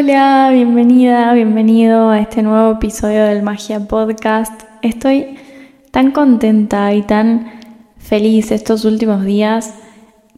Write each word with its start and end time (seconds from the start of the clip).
Hola, 0.00 0.50
bienvenida, 0.52 1.32
bienvenido 1.32 2.10
a 2.10 2.20
este 2.20 2.40
nuevo 2.44 2.74
episodio 2.74 3.24
del 3.24 3.42
Magia 3.42 3.80
Podcast. 3.80 4.62
Estoy 4.80 5.36
tan 5.90 6.12
contenta 6.12 6.94
y 6.94 7.02
tan 7.02 7.50
feliz 7.98 8.52
estos 8.52 8.84
últimos 8.84 9.24
días 9.24 9.74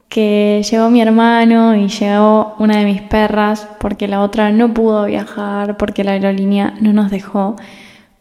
que 0.09 0.63
llegó 0.63 0.89
mi 0.89 1.03
hermano 1.03 1.77
y 1.77 1.89
llegó 1.89 2.55
una 2.59 2.79
de 2.79 2.87
mis 2.87 3.03
perras 3.03 3.69
porque 3.79 4.09
la 4.09 4.23
otra 4.23 4.51
no 4.51 4.73
pudo 4.73 5.05
viajar 5.05 5.77
porque 5.77 6.05
la 6.05 6.13
aerolínea 6.13 6.73
no 6.81 6.95
nos 6.95 7.11
dejó. 7.11 7.57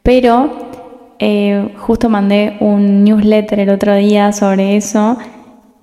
Pero 0.04 0.52
eh, 1.20 1.74
justo 1.78 2.10
mandé 2.10 2.58
un 2.60 3.06
newsletter 3.06 3.62
el 3.62 3.70
otro 3.70 3.96
día 3.96 4.34
sobre 4.34 4.76
eso 4.76 5.18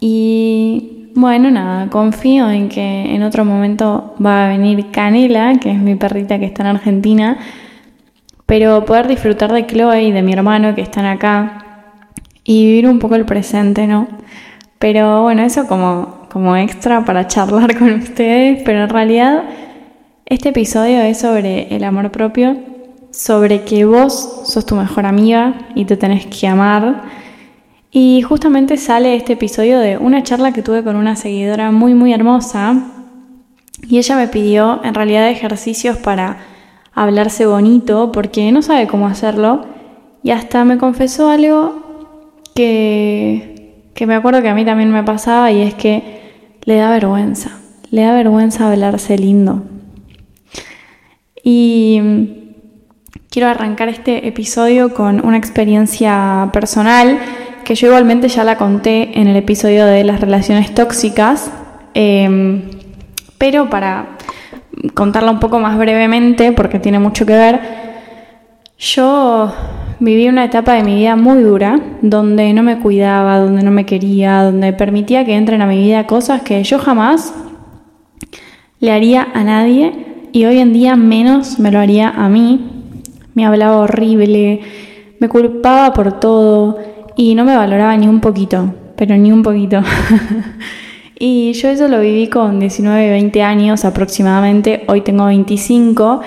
y 0.01 1.06
bueno, 1.17 1.51
nada, 1.51 1.89
confío 1.89 2.51
en 2.51 2.69
que 2.69 3.15
en 3.15 3.23
otro 3.23 3.45
momento 3.47 4.15
va 4.25 4.45
a 4.45 4.49
venir 4.49 4.91
Canela, 4.91 5.59
que 5.59 5.71
es 5.71 5.79
mi 5.79 5.95
perrita 5.95 6.39
que 6.39 6.45
está 6.45 6.63
en 6.63 6.77
Argentina, 6.77 7.39
pero 8.45 8.85
poder 8.85 9.09
disfrutar 9.09 9.51
de 9.53 9.67
Chloe 9.67 10.03
y 10.03 10.13
de 10.13 10.21
mi 10.21 10.35
hermano 10.35 10.75
que 10.75 10.83
están 10.83 11.07
acá 11.07 11.65
y 12.45 12.67
vivir 12.67 12.87
un 12.87 12.99
poco 12.99 13.15
el 13.15 13.25
presente, 13.25 13.87
¿no? 13.87 14.09
Pero 14.79 15.23
bueno, 15.23 15.43
eso 15.43 15.67
como, 15.67 16.29
como 16.31 16.55
extra 16.55 17.05
para 17.07 17.27
charlar 17.27 17.79
con 17.79 17.95
ustedes, 17.95 18.63
pero 18.63 18.85
en 18.85 18.91
realidad 18.91 19.45
este 20.27 20.51
episodio 20.51 21.01
es 21.01 21.19
sobre 21.19 21.75
el 21.75 21.83
amor 21.83 22.11
propio, 22.11 22.59
sobre 23.11 23.63
que 23.63 23.87
vos 23.87 24.43
sos 24.45 24.67
tu 24.67 24.75
mejor 24.75 25.07
amiga 25.07 25.55
y 25.75 25.87
te 25.87 25.97
tenés 25.97 26.27
que 26.27 26.47
amar. 26.47 27.05
Y 27.99 28.21
justamente 28.21 28.77
sale 28.77 29.17
este 29.17 29.33
episodio 29.33 29.79
de 29.79 29.97
una 29.97 30.23
charla 30.23 30.53
que 30.53 30.61
tuve 30.61 30.85
con 30.85 30.97
una 30.97 31.17
seguidora 31.17 31.71
muy 31.71 31.95
muy 31.95 32.13
hermosa. 32.13 32.89
Y 33.89 33.97
ella 33.97 34.17
me 34.17 34.29
pidió 34.29 34.85
en 34.85 34.93
realidad 34.93 35.31
ejercicios 35.31 35.97
para 35.97 36.37
hablarse 36.93 37.47
bonito 37.47 38.13
porque 38.13 38.53
no 38.53 38.61
sabe 38.61 38.87
cómo 38.87 39.07
hacerlo. 39.07 39.65
Y 40.23 40.33
hasta 40.33 40.67
me 40.67 40.77
confesó 40.77 41.31
algo 41.31 42.43
que 42.55 43.89
que 43.95 44.07
me 44.07 44.15
acuerdo 44.15 44.43
que 44.43 44.51
a 44.51 44.55
mí 44.55 44.67
también 44.67 44.91
me 44.91 45.03
pasaba 45.03 45.51
y 45.51 45.63
es 45.63 45.73
que 45.73 46.21
le 46.65 46.77
da 46.77 46.91
vergüenza, 46.91 47.59
le 47.91 48.03
da 48.03 48.13
vergüenza 48.13 48.71
hablarse 48.71 49.17
lindo. 49.17 49.63
Y 51.43 51.99
mm, 52.03 52.25
quiero 53.31 53.49
arrancar 53.49 53.89
este 53.89 54.29
episodio 54.29 54.93
con 54.93 55.25
una 55.25 55.39
experiencia 55.39 56.51
personal 56.53 57.19
que 57.67 57.75
yo 57.75 57.89
igualmente 57.89 58.29
ya 58.29 58.45
la 58.45 58.57
conté 58.57 59.21
en 59.21 59.27
el 59.27 59.35
episodio 59.35 59.87
de 59.87 60.05
las 60.05 60.21
relaciones 60.21 60.73
tóxicas, 60.73 61.51
em, 61.95 62.63
pero 63.39 63.69
para 63.69 64.19
contarla 64.95 65.33
un 65.33 65.41
poco 65.41 65.59
más 65.59 65.77
brevemente, 65.77 66.53
porque 66.53 66.79
tiene 66.79 67.01
mucho 67.01 67.27
que 67.27 67.33
ver, 67.33 67.61
yo 68.79 69.53
viví 69.99 70.29
una 70.29 70.45
etapa 70.45 70.75
de 70.75 70.85
mi 70.85 70.95
vida 70.95 71.17
muy 71.17 71.43
dura, 71.43 71.81
donde 72.03 72.53
no 72.53 72.63
me 72.63 72.79
cuidaba, 72.79 73.41
donde 73.41 73.65
no 73.65 73.73
me 73.73 73.85
quería, 73.85 74.45
donde 74.45 74.73
permitía 74.73 75.25
que 75.25 75.35
entren 75.35 75.61
a 75.61 75.67
mi 75.67 75.79
vida 75.79 76.07
cosas 76.07 76.43
que 76.43 76.63
yo 76.63 76.79
jamás 76.79 77.35
le 78.79 78.93
haría 78.93 79.27
a 79.35 79.43
nadie 79.43 80.29
y 80.31 80.45
hoy 80.45 80.61
en 80.61 80.73
día 80.73 80.95
menos 80.95 81.59
me 81.59 81.73
lo 81.73 81.81
haría 81.81 82.11
a 82.11 82.29
mí. 82.29 82.61
Me 83.35 83.45
hablaba 83.45 83.79
horrible, 83.79 84.61
me 85.19 85.29
culpaba 85.29 85.93
por 85.93 86.21
todo 86.21 86.96
y 87.17 87.35
no 87.35 87.45
me 87.45 87.57
valoraba 87.57 87.97
ni 87.97 88.07
un 88.07 88.21
poquito, 88.21 88.75
pero 88.97 89.17
ni 89.17 89.33
un 89.33 89.43
poquito. 89.43 89.83
y 91.19 91.53
yo 91.55 91.69
eso 91.69 91.89
lo 91.89 92.01
viví 92.01 92.29
con 92.29 92.61
19, 92.61 93.11
20 93.11 93.43
años 93.43 93.85
aproximadamente, 93.85 94.85
hoy 94.89 95.01
tengo 95.01 95.25
25 95.27 96.21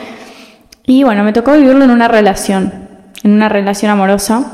y 0.87 1.03
bueno, 1.03 1.23
me 1.23 1.33
tocó 1.33 1.53
vivirlo 1.53 1.85
en 1.85 1.91
una 1.91 2.07
relación 2.07 2.89
en 3.23 3.31
una 3.31 3.49
relación 3.49 3.91
amorosa. 3.91 4.53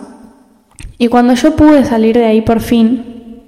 Y 0.97 1.07
cuando 1.07 1.34
yo 1.34 1.56
pude 1.56 1.85
salir 1.85 2.18
de 2.18 2.25
ahí 2.25 2.41
por 2.41 2.62
fin, 2.62 3.44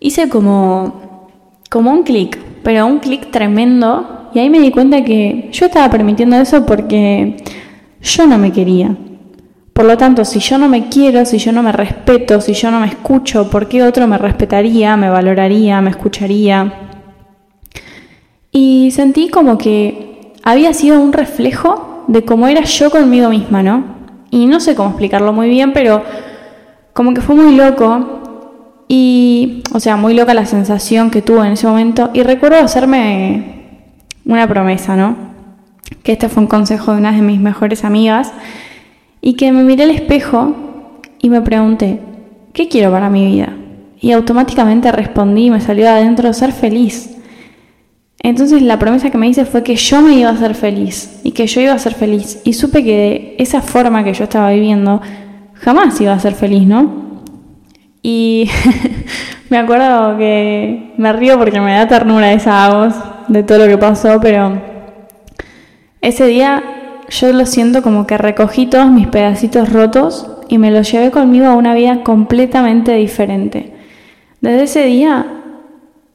hice 0.00 0.28
como, 0.28 1.28
como 1.70 1.92
un 1.92 2.02
clic, 2.02 2.38
pero 2.62 2.86
un 2.86 2.98
clic 2.98 3.30
tremendo. 3.30 4.30
Y 4.34 4.38
ahí 4.38 4.50
me 4.50 4.60
di 4.60 4.70
cuenta 4.70 5.04
que 5.04 5.50
yo 5.52 5.66
estaba 5.66 5.90
permitiendo 5.90 6.36
eso 6.36 6.64
porque 6.66 7.36
yo 8.00 8.26
no 8.26 8.38
me 8.38 8.52
quería. 8.52 8.96
Por 9.72 9.86
lo 9.86 9.96
tanto, 9.96 10.24
si 10.24 10.38
yo 10.38 10.58
no 10.58 10.68
me 10.68 10.88
quiero, 10.88 11.24
si 11.24 11.38
yo 11.38 11.50
no 11.52 11.62
me 11.62 11.72
respeto, 11.72 12.40
si 12.40 12.52
yo 12.52 12.70
no 12.70 12.80
me 12.80 12.86
escucho, 12.86 13.48
¿por 13.48 13.68
qué 13.68 13.82
otro 13.82 14.06
me 14.06 14.18
respetaría, 14.18 14.96
me 14.96 15.08
valoraría, 15.08 15.80
me 15.80 15.90
escucharía? 15.90 16.72
Y 18.50 18.90
sentí 18.90 19.30
como 19.30 19.56
que 19.56 20.32
había 20.42 20.74
sido 20.74 21.00
un 21.00 21.12
reflejo 21.12 22.04
de 22.06 22.24
cómo 22.24 22.48
era 22.48 22.62
yo 22.64 22.90
conmigo 22.90 23.30
misma, 23.30 23.62
¿no? 23.62 23.84
Y 24.30 24.46
no 24.46 24.60
sé 24.60 24.74
cómo 24.74 24.90
explicarlo 24.90 25.32
muy 25.32 25.48
bien, 25.48 25.72
pero 25.72 26.02
como 26.92 27.14
que 27.14 27.22
fue 27.22 27.34
muy 27.34 27.54
loco. 27.56 28.20
Y, 28.88 29.62
o 29.72 29.80
sea, 29.80 29.96
muy 29.96 30.12
loca 30.12 30.34
la 30.34 30.44
sensación 30.44 31.10
que 31.10 31.22
tuve 31.22 31.46
en 31.46 31.52
ese 31.52 31.66
momento. 31.66 32.10
Y 32.12 32.22
recuerdo 32.22 32.58
hacerme 32.58 33.94
una 34.26 34.46
promesa, 34.46 34.96
¿no? 34.96 35.16
Que 36.02 36.12
este 36.12 36.28
fue 36.28 36.42
un 36.42 36.46
consejo 36.46 36.92
de 36.92 36.98
una 36.98 37.12
de 37.12 37.22
mis 37.22 37.40
mejores 37.40 37.84
amigas. 37.84 38.32
Y 39.24 39.34
que 39.34 39.52
me 39.52 39.62
miré 39.62 39.84
al 39.84 39.92
espejo 39.92 41.00
y 41.20 41.30
me 41.30 41.40
pregunté, 41.40 42.00
¿qué 42.52 42.68
quiero 42.68 42.90
para 42.90 43.08
mi 43.08 43.24
vida? 43.24 43.56
Y 44.00 44.10
automáticamente 44.10 44.90
respondí 44.90 45.46
y 45.46 45.50
me 45.50 45.60
salió 45.60 45.84
de 45.84 45.90
adentro 45.90 46.32
ser 46.32 46.50
feliz. 46.50 47.16
Entonces 48.18 48.62
la 48.62 48.80
promesa 48.80 49.10
que 49.10 49.18
me 49.18 49.28
hice 49.28 49.44
fue 49.44 49.62
que 49.62 49.76
yo 49.76 50.02
me 50.02 50.14
iba 50.14 50.28
a 50.28 50.32
hacer 50.32 50.56
feliz 50.56 51.20
y 51.22 51.30
que 51.30 51.46
yo 51.46 51.60
iba 51.60 51.72
a 51.72 51.78
ser 51.78 51.94
feliz. 51.94 52.40
Y 52.44 52.52
supe 52.52 52.82
que 52.82 52.96
de 52.96 53.36
esa 53.38 53.62
forma 53.62 54.02
que 54.02 54.12
yo 54.12 54.24
estaba 54.24 54.50
viviendo 54.50 55.00
jamás 55.54 56.00
iba 56.00 56.12
a 56.12 56.18
ser 56.18 56.34
feliz, 56.34 56.66
¿no? 56.66 57.22
Y 58.02 58.50
me 59.50 59.58
acuerdo 59.58 60.18
que 60.18 60.94
me 60.96 61.12
río 61.12 61.38
porque 61.38 61.60
me 61.60 61.74
da 61.74 61.86
ternura 61.86 62.32
esa 62.32 62.68
voz 62.74 62.94
de 63.28 63.44
todo 63.44 63.58
lo 63.58 63.66
que 63.68 63.78
pasó, 63.78 64.18
pero 64.20 64.60
ese 66.00 66.26
día 66.26 66.81
yo 67.08 67.32
lo 67.32 67.46
siento 67.46 67.82
como 67.82 68.06
que 68.06 68.18
recogí 68.18 68.66
todos 68.66 68.90
mis 68.90 69.08
pedacitos 69.08 69.72
rotos 69.72 70.30
y 70.48 70.58
me 70.58 70.70
los 70.70 70.90
llevé 70.90 71.10
conmigo 71.10 71.46
a 71.46 71.56
una 71.56 71.74
vida 71.74 72.02
completamente 72.02 72.92
diferente. 72.94 73.74
Desde 74.40 74.64
ese 74.64 74.84
día 74.84 75.42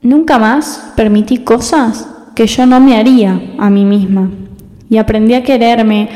Nunca 0.01 0.37
más 0.37 0.93
permití 0.95 1.39
cosas 1.39 2.07
que 2.35 2.45
yo 2.45 2.65
no 2.67 2.79
me 2.79 2.95
haría 2.95 3.41
a 3.57 3.69
mí 3.69 3.83
misma. 3.83 4.29
Y 4.89 4.97
aprendí 4.97 5.33
a 5.33 5.43
quererme, 5.43 6.07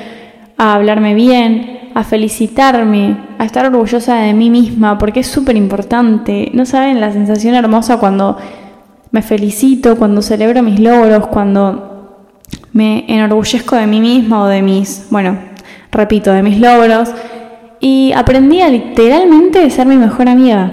a 0.58 0.76
hablarme 0.76 1.16
bien, 1.16 1.90
a 1.96 2.04
felicitarme, 2.04 3.18
a 3.40 3.44
estar 3.44 3.66
orgullosa 3.66 4.16
de 4.16 4.34
mí 4.34 4.50
misma, 4.50 4.98
porque 4.98 5.22
es 5.22 5.28
súper 5.28 5.58
importante. 5.58 6.52
No 6.54 6.66
saben 6.66 7.02
la 7.02 7.12
sensación 7.12 7.56
hermosa 7.56 7.98
cuando 7.98 8.38
me 9.12 9.24
felicito, 9.24 9.98
cuando 9.98 10.22
celebro 10.22 10.62
mis 10.62 10.80
logros, 10.80 11.28
cuando 11.28 11.91
me 12.74 13.06
enorgullezco 13.08 13.76
de 13.76 13.88
mí 13.88 14.00
misma 14.00 14.44
o 14.44 14.48
de 14.48 14.62
mis, 14.62 15.08
bueno, 15.10 15.38
repito, 15.92 16.32
de 16.32 16.44
mis 16.44 16.60
logros. 16.60 17.10
Y 17.80 18.12
aprendí 18.16 18.62
a 18.62 18.70
literalmente 18.70 19.70
ser 19.70 19.88
mi 19.88 19.98
mejor 19.98 20.30
amiga. 20.30 20.72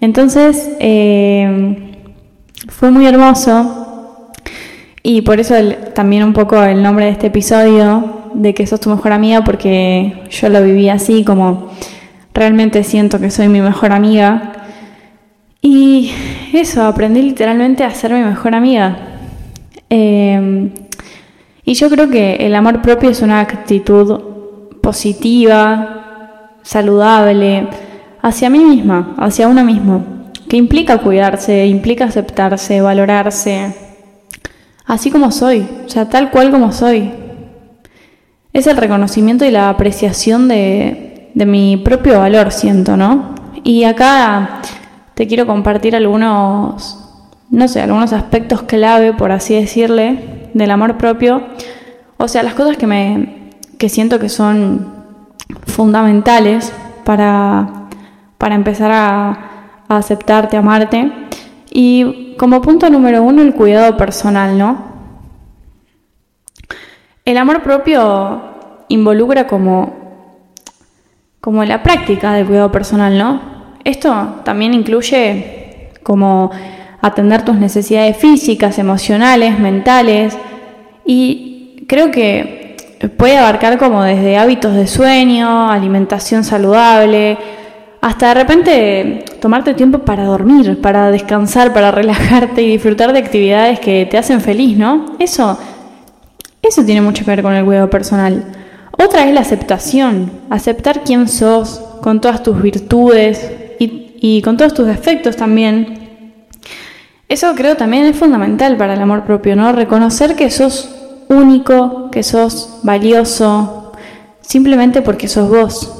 Entonces, 0.00 0.70
eh, 0.78 1.94
fue 2.68 2.90
muy 2.90 3.06
hermoso 3.06 3.86
y 5.02 5.22
por 5.22 5.38
eso 5.38 5.54
también 5.94 6.24
un 6.24 6.32
poco 6.32 6.62
el 6.62 6.82
nombre 6.82 7.04
de 7.04 7.12
este 7.12 7.28
episodio, 7.28 8.30
de 8.34 8.54
que 8.54 8.66
sos 8.66 8.80
tu 8.80 8.90
mejor 8.90 9.12
amiga, 9.12 9.44
porque 9.44 10.24
yo 10.30 10.48
lo 10.48 10.62
viví 10.62 10.88
así, 10.88 11.24
como 11.24 11.70
realmente 12.34 12.82
siento 12.82 13.20
que 13.20 13.30
soy 13.30 13.48
mi 13.48 13.60
mejor 13.60 13.92
amiga. 13.92 14.52
Y 15.62 16.10
eso, 16.52 16.84
aprendí 16.84 17.22
literalmente 17.22 17.84
a 17.84 17.90
ser 17.90 18.12
mi 18.12 18.20
mejor 18.20 18.54
amiga. 18.54 18.98
Em, 19.88 20.70
y 21.66 21.74
yo 21.74 21.90
creo 21.90 22.08
que 22.08 22.36
el 22.36 22.54
amor 22.54 22.80
propio 22.80 23.10
es 23.10 23.20
una 23.20 23.40
actitud 23.40 24.20
positiva, 24.80 26.52
saludable, 26.62 27.68
hacia 28.22 28.48
mí 28.48 28.60
misma, 28.60 29.14
hacia 29.18 29.48
uno 29.48 29.62
mismo 29.62 30.16
que 30.48 30.56
implica 30.56 30.98
cuidarse, 30.98 31.66
implica 31.66 32.04
aceptarse, 32.04 32.80
valorarse, 32.80 33.74
así 34.84 35.10
como 35.10 35.30
soy, 35.32 35.66
o 35.84 35.88
sea, 35.88 36.08
tal 36.08 36.30
cual 36.30 36.50
como 36.50 36.72
soy. 36.72 37.10
Es 38.52 38.66
el 38.66 38.76
reconocimiento 38.76 39.44
y 39.44 39.50
la 39.50 39.68
apreciación 39.68 40.48
de, 40.48 41.30
de 41.34 41.46
mi 41.46 41.76
propio 41.76 42.20
valor, 42.20 42.52
siento, 42.52 42.96
¿no? 42.96 43.34
Y 43.64 43.84
acá 43.84 44.62
te 45.14 45.26
quiero 45.26 45.46
compartir 45.46 45.96
algunos, 45.96 46.98
no 47.50 47.68
sé, 47.68 47.82
algunos 47.82 48.12
aspectos 48.12 48.62
clave, 48.62 49.12
por 49.12 49.32
así 49.32 49.54
decirle, 49.54 50.35
del 50.56 50.70
amor 50.70 50.96
propio. 50.96 51.42
O 52.16 52.28
sea, 52.28 52.42
las 52.42 52.54
cosas 52.54 52.76
que 52.76 52.86
me 52.86 53.50
que 53.78 53.88
siento 53.88 54.18
que 54.18 54.28
son 54.28 54.94
fundamentales 55.66 56.72
para, 57.04 57.88
para 58.38 58.54
empezar 58.54 58.90
a, 58.90 59.28
a 59.88 59.96
aceptarte, 59.96 60.56
amarte. 60.56 61.12
Y 61.70 62.34
como 62.38 62.62
punto 62.62 62.88
número 62.88 63.22
uno, 63.22 63.42
el 63.42 63.54
cuidado 63.54 63.96
personal, 63.96 64.56
¿no? 64.56 64.96
el 67.26 67.36
amor 67.36 67.62
propio 67.62 68.40
involucra 68.88 69.48
como, 69.48 69.94
como 71.40 71.64
la 71.64 71.82
práctica 71.82 72.32
del 72.32 72.46
cuidado 72.46 72.70
personal, 72.70 73.18
¿no? 73.18 73.40
Esto 73.84 74.40
también 74.44 74.72
incluye 74.72 75.90
como 76.04 76.52
atender 77.06 77.44
tus 77.44 77.56
necesidades 77.56 78.16
físicas, 78.16 78.78
emocionales, 78.78 79.58
mentales 79.58 80.36
y 81.04 81.84
creo 81.88 82.10
que 82.10 82.76
puede 83.16 83.36
abarcar 83.38 83.78
como 83.78 84.02
desde 84.02 84.36
hábitos 84.36 84.74
de 84.74 84.86
sueño, 84.86 85.70
alimentación 85.70 86.44
saludable, 86.44 87.38
hasta 88.00 88.28
de 88.28 88.34
repente 88.34 89.24
tomarte 89.40 89.74
tiempo 89.74 89.98
para 90.00 90.24
dormir, 90.24 90.80
para 90.80 91.10
descansar, 91.10 91.72
para 91.72 91.90
relajarte 91.90 92.62
y 92.62 92.68
disfrutar 92.68 93.12
de 93.12 93.18
actividades 93.18 93.80
que 93.80 94.06
te 94.06 94.18
hacen 94.18 94.40
feliz, 94.40 94.76
¿no? 94.76 95.16
Eso, 95.18 95.58
eso 96.62 96.84
tiene 96.84 97.00
mucho 97.00 97.24
que 97.24 97.30
ver 97.30 97.42
con 97.42 97.54
el 97.54 97.64
cuidado 97.64 97.90
personal. 97.90 98.44
Otra 98.92 99.26
es 99.26 99.34
la 99.34 99.40
aceptación, 99.40 100.30
aceptar 100.50 101.02
quién 101.04 101.28
sos, 101.28 101.82
con 102.00 102.20
todas 102.20 102.42
tus 102.42 102.62
virtudes 102.62 103.52
y, 103.78 104.16
y 104.20 104.42
con 104.42 104.56
todos 104.56 104.72
tus 104.72 104.86
defectos 104.86 105.36
también. 105.36 106.05
Eso 107.28 107.54
creo 107.54 107.76
también 107.76 108.04
es 108.04 108.16
fundamental 108.16 108.76
para 108.76 108.94
el 108.94 109.00
amor 109.00 109.24
propio, 109.24 109.56
¿no? 109.56 109.72
Reconocer 109.72 110.36
que 110.36 110.50
sos 110.50 110.94
único, 111.28 112.10
que 112.10 112.22
sos 112.22 112.78
valioso, 112.82 113.92
simplemente 114.40 115.02
porque 115.02 115.28
sos 115.28 115.48
vos. 115.48 115.96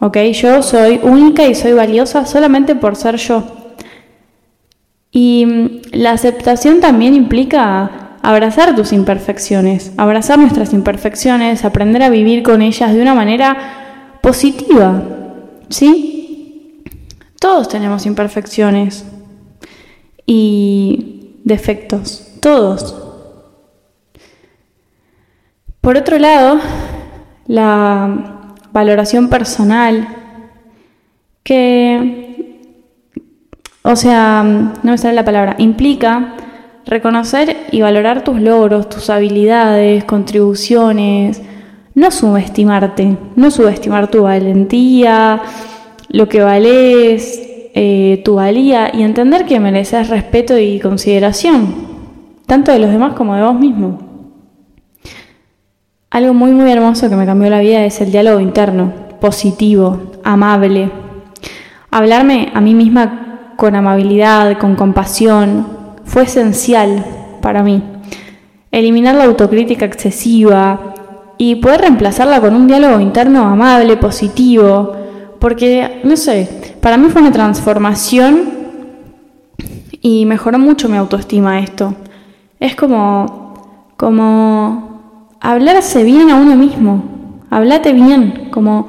¿ok? 0.00 0.16
Yo 0.32 0.62
soy 0.62 1.00
única 1.02 1.44
y 1.46 1.54
soy 1.54 1.72
valiosa 1.72 2.26
solamente 2.26 2.74
por 2.74 2.96
ser 2.96 3.16
yo. 3.16 3.44
Y 5.10 5.46
mm, 5.46 5.80
la 5.92 6.12
aceptación 6.12 6.80
también 6.80 7.14
implica 7.14 8.16
abrazar 8.22 8.74
tus 8.76 8.92
imperfecciones, 8.92 9.92
abrazar 9.96 10.38
nuestras 10.38 10.72
imperfecciones, 10.72 11.64
aprender 11.64 12.02
a 12.02 12.10
vivir 12.10 12.42
con 12.42 12.62
ellas 12.62 12.92
de 12.92 13.02
una 13.02 13.14
manera 13.14 14.18
positiva, 14.22 15.02
¿sí? 15.68 16.84
Todos 17.40 17.68
tenemos 17.68 18.04
imperfecciones 18.04 19.04
y 20.28 21.40
defectos, 21.42 22.34
todos. 22.42 22.94
Por 25.80 25.96
otro 25.96 26.18
lado, 26.18 26.60
la 27.46 28.54
valoración 28.72 29.30
personal, 29.30 30.06
que, 31.42 32.60
o 33.82 33.96
sea, 33.96 34.42
no 34.42 34.92
me 34.92 34.98
sale 34.98 35.14
la 35.14 35.24
palabra, 35.24 35.56
implica 35.56 36.34
reconocer 36.84 37.56
y 37.72 37.80
valorar 37.80 38.22
tus 38.22 38.38
logros, 38.38 38.90
tus 38.90 39.08
habilidades, 39.08 40.04
contribuciones, 40.04 41.40
no 41.94 42.10
subestimarte, 42.10 43.16
no 43.34 43.50
subestimar 43.50 44.10
tu 44.10 44.24
valentía, 44.24 45.40
lo 46.10 46.28
que 46.28 46.42
vales, 46.42 47.47
eh, 47.74 48.22
tu 48.24 48.36
valía 48.36 48.90
y 48.94 49.02
entender 49.02 49.44
que 49.44 49.60
mereces 49.60 50.08
respeto 50.08 50.58
y 50.58 50.80
consideración, 50.80 51.74
tanto 52.46 52.72
de 52.72 52.78
los 52.78 52.90
demás 52.90 53.14
como 53.14 53.34
de 53.34 53.42
vos 53.42 53.58
mismo. 53.58 53.98
Algo 56.10 56.32
muy 56.32 56.52
muy 56.52 56.70
hermoso 56.70 57.10
que 57.10 57.16
me 57.16 57.26
cambió 57.26 57.50
la 57.50 57.60
vida 57.60 57.84
es 57.84 58.00
el 58.00 58.10
diálogo 58.10 58.40
interno, 58.40 58.92
positivo, 59.20 60.00
amable. 60.24 60.90
Hablarme 61.90 62.50
a 62.54 62.60
mí 62.60 62.74
misma 62.74 63.54
con 63.56 63.76
amabilidad, 63.76 64.58
con 64.58 64.74
compasión, 64.74 65.66
fue 66.04 66.22
esencial 66.22 67.04
para 67.42 67.62
mí. 67.62 67.82
Eliminar 68.70 69.14
la 69.14 69.24
autocrítica 69.24 69.84
excesiva 69.84 70.94
y 71.38 71.56
poder 71.56 71.82
reemplazarla 71.82 72.40
con 72.40 72.54
un 72.54 72.66
diálogo 72.66 73.00
interno 73.00 73.44
amable, 73.46 73.96
positivo, 73.96 74.92
porque, 75.38 76.00
no 76.04 76.16
sé, 76.16 76.48
para 76.80 76.96
mí 76.96 77.08
fue 77.10 77.22
una 77.22 77.32
transformación 77.32 78.58
y 80.00 80.26
mejoró 80.26 80.58
mucho 80.58 80.88
mi 80.88 80.96
autoestima 80.96 81.60
esto. 81.60 81.94
Es 82.60 82.74
como, 82.74 83.92
como 83.96 85.36
hablarse 85.40 86.04
bien 86.04 86.30
a 86.30 86.36
uno 86.36 86.56
mismo, 86.56 87.44
hablate 87.50 87.92
bien, 87.92 88.48
como 88.50 88.88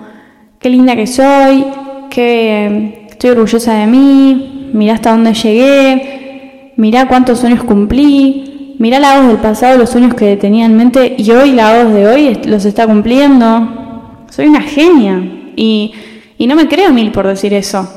qué 0.60 0.70
linda 0.70 0.96
que 0.96 1.08
soy, 1.08 1.66
que 2.10 3.08
estoy 3.10 3.32
orgullosa 3.32 3.74
de 3.74 3.88
mí, 3.88 4.70
mirá 4.74 4.94
hasta 4.94 5.12
dónde 5.12 5.34
llegué, 5.34 6.74
mirá 6.78 7.08
cuántos 7.08 7.40
sueños 7.40 7.64
cumplí, 7.64 8.76
mirá 8.80 9.00
la 9.00 9.20
voz 9.20 9.28
del 9.28 9.38
pasado, 9.38 9.78
los 9.78 9.90
sueños 9.90 10.14
que 10.14 10.38
tenía 10.38 10.66
en 10.66 10.76
mente 10.76 11.16
y 11.18 11.30
hoy 11.32 11.52
la 11.52 11.84
voz 11.84 11.94
de 11.94 12.08
hoy 12.08 12.42
los 12.46 12.66
está 12.66 12.88
cumpliendo. 12.88 14.26
Soy 14.30 14.48
una 14.48 14.62
genia 14.62 15.22
y, 15.56 15.94
y 16.40 16.48
no 16.48 16.56
me 16.56 16.70
creo 16.70 16.94
mil 16.94 17.12
por 17.12 17.28
decir 17.28 17.54
eso. 17.54 17.88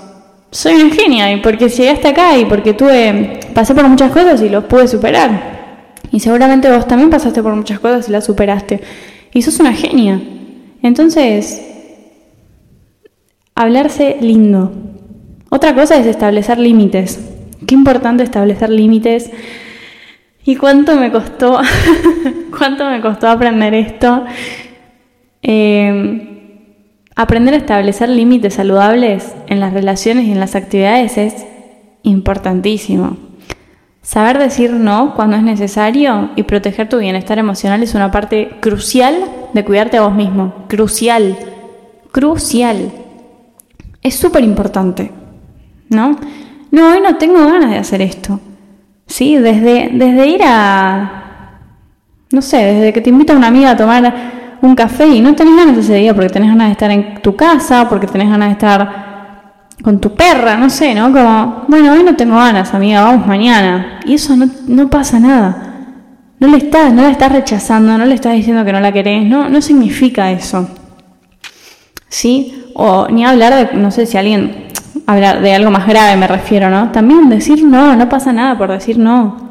Soy 0.51 0.75
una 0.75 0.93
genia 0.93 1.33
y 1.33 1.41
porque 1.41 1.69
llegué 1.69 1.91
hasta 1.91 2.09
acá 2.09 2.37
y 2.37 2.45
porque 2.45 2.75
tuve, 2.75 3.39
pasé 3.55 3.73
por 3.73 3.87
muchas 3.87 4.11
cosas 4.11 4.43
y 4.43 4.49
los 4.49 4.65
pude 4.65 4.89
superar. 4.89 5.95
Y 6.11 6.19
seguramente 6.19 6.69
vos 6.69 6.89
también 6.89 7.09
pasaste 7.09 7.41
por 7.41 7.55
muchas 7.55 7.79
cosas 7.79 8.09
y 8.09 8.13
las 8.13 8.25
superaste. 8.25 8.81
Y 9.33 9.43
sos 9.43 9.61
una 9.61 9.73
genia. 9.73 10.21
Entonces, 10.83 11.63
hablarse 13.55 14.17
lindo. 14.21 14.73
Otra 15.49 15.73
cosa 15.73 15.97
es 15.97 16.07
establecer 16.07 16.59
límites. 16.59 17.21
Qué 17.65 17.77
importante 17.77 18.25
establecer 18.25 18.71
límites. 18.71 19.31
¿Y 20.45 20.57
cuánto 20.57 20.97
me 20.97 21.13
costó? 21.13 21.61
¿Cuánto 22.59 22.91
me 22.91 23.01
costó 23.01 23.29
aprender 23.29 23.73
esto? 23.73 24.25
Eh, 25.43 26.32
aprender 27.15 27.55
a 27.55 27.59
establecer 27.59 28.09
límites 28.09 28.55
saludables 28.55 29.35
en 29.47 29.61
las 29.61 29.73
relaciones 29.73 30.27
y 30.27 30.33
en 30.33 30.41
las 30.41 30.55
actividades 30.55 31.19
es 31.19 31.47
importantísimo. 32.03 33.17
Saber 34.03 34.39
decir 34.39 34.73
no 34.73 35.15
cuando 35.15 35.37
es 35.37 35.43
necesario 35.43 36.31
y 36.35 36.43
proteger 36.43 36.89
tu 36.89 36.99
bienestar 36.99 37.39
emocional 37.39 37.83
es 37.83 37.95
una 37.95 38.11
parte 38.11 38.57
crucial 38.61 39.15
de 39.53 39.65
cuidarte 39.65 39.97
a 39.97 40.03
vos 40.03 40.15
mismo. 40.15 40.67
Crucial. 40.69 41.37
Crucial. 42.11 42.91
Es 44.03 44.17
súper 44.17 44.43
importante. 44.43 45.13
¿No? 45.89 46.17
No, 46.73 46.91
hoy 46.91 47.01
no 47.01 47.17
tengo 47.17 47.47
ganas 47.47 47.71
de 47.71 47.79
hacer 47.79 48.03
esto. 48.03 48.41
Sí, 49.07 49.37
desde, 49.37 49.91
desde 49.93 50.27
ir 50.27 50.41
a. 50.43 51.59
No 52.33 52.41
sé, 52.41 52.57
desde 52.57 52.93
que 52.93 53.03
te 53.03 53.11
invita 53.11 53.37
una 53.37 53.49
amiga 53.49 53.73
a 53.73 53.77
tomar 53.77 54.42
un 54.63 54.75
café 54.77 55.07
y 55.09 55.21
no 55.21 55.35
tenés 55.35 55.57
ganas 55.57 55.77
ese 55.77 55.97
día 55.97 56.15
porque 56.15 56.31
tenés 56.31 56.49
ganas 56.49 56.69
de 56.69 56.73
estar 56.73 56.91
en 56.91 57.21
tu 57.21 57.35
casa, 57.37 57.89
porque 57.89 58.07
tenés 58.07 58.31
ganas 58.31 58.49
de 58.49 58.53
estar 58.53 59.13
con 59.83 60.01
tu 60.01 60.15
perra, 60.15 60.57
no 60.57 60.71
sé, 60.71 60.95
¿no? 60.95 61.13
Como, 61.13 61.65
bueno, 61.67 61.93
hoy 61.93 62.05
no 62.05 62.15
tengo 62.15 62.37
ganas, 62.37 62.73
amiga, 62.73 63.03
vamos 63.03 63.27
mañana. 63.27 64.01
Y 64.07 64.15
eso 64.15 64.35
no, 64.37 64.89
pasa 64.89 65.19
nada. 65.19 65.99
No 66.39 66.49
le 66.49 66.59
estás, 66.59 66.93
no 66.93 67.03
la 67.03 67.11
estás 67.11 67.33
rechazando, 67.33 67.99
no 67.99 68.05
le 68.07 68.15
estás 68.15 68.35
diciendo 68.35 68.65
que 68.65 68.73
no 68.73 68.81
la 68.81 68.93
querés, 68.93 69.25
no, 69.25 69.49
no 69.49 69.61
significa 69.61 70.31
eso. 70.31 70.69
¿Sí? 72.09 72.65
O 72.75 73.09
ni 73.09 73.25
hablar 73.25 73.55
de, 73.55 73.77
no 73.77 73.91
sé 73.91 74.07
si 74.07 74.17
alguien, 74.17 74.69
hablar 75.07 75.41
de 75.41 75.55
algo 75.55 75.73
más 75.73 75.87
grave 75.89 76.17
me 76.17 76.29
refiero, 76.29 76.71
¿no? 76.71 76.93
También 76.93 77.29
decir 77.29 77.65
no, 77.65 77.97
no 77.97 78.09
pasa 78.09 78.33
nada 78.33 78.57
por 78.57 78.71
decir 78.71 78.97
no. 78.99 79.51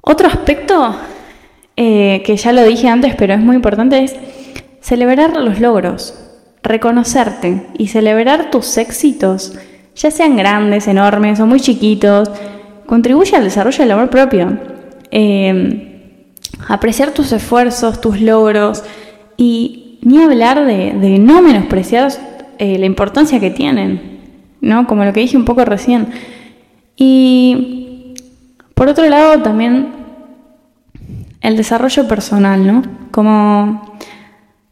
Otro 0.00 0.28
aspecto 0.28 0.96
eh, 1.82 2.20
que 2.26 2.36
ya 2.36 2.52
lo 2.52 2.62
dije 2.62 2.88
antes, 2.88 3.14
pero 3.14 3.32
es 3.32 3.40
muy 3.40 3.56
importante, 3.56 4.04
es 4.04 4.14
celebrar 4.82 5.34
los 5.34 5.60
logros 5.60 6.14
reconocerte 6.62 7.68
y 7.78 7.86
celebrar 7.86 8.50
tus 8.50 8.76
éxitos, 8.76 9.54
ya 9.96 10.10
sean 10.10 10.36
grandes, 10.36 10.88
enormes 10.88 11.40
o 11.40 11.46
muy 11.46 11.58
chiquitos, 11.58 12.30
contribuye 12.84 13.34
al 13.34 13.44
desarrollo 13.44 13.78
del 13.78 13.92
amor 13.92 14.10
propio. 14.10 14.58
Em, 15.10 16.26
apreciar 16.68 17.12
tus 17.12 17.32
esfuerzos, 17.32 18.02
tus 18.02 18.20
logros 18.20 18.84
y 19.38 20.00
ni 20.02 20.22
hablar 20.22 20.66
de, 20.66 21.18
no 21.18 21.40
menospreciar 21.40 22.12
eh, 22.58 22.78
la 22.78 22.84
importancia 22.84 23.40
que 23.40 23.50
tienen, 23.50 24.20
¿no? 24.60 24.86
Como 24.86 25.06
lo 25.06 25.14
que 25.14 25.20
dije 25.20 25.38
un 25.38 25.46
poco 25.46 25.64
recién. 25.64 26.08
Y 26.94 28.16
por 28.74 28.88
otro 28.88 29.08
lado 29.08 29.40
también 29.40 29.99
el 31.40 31.56
desarrollo 31.56 32.06
personal, 32.06 32.66
¿no? 32.66 32.82
Como 33.10 33.90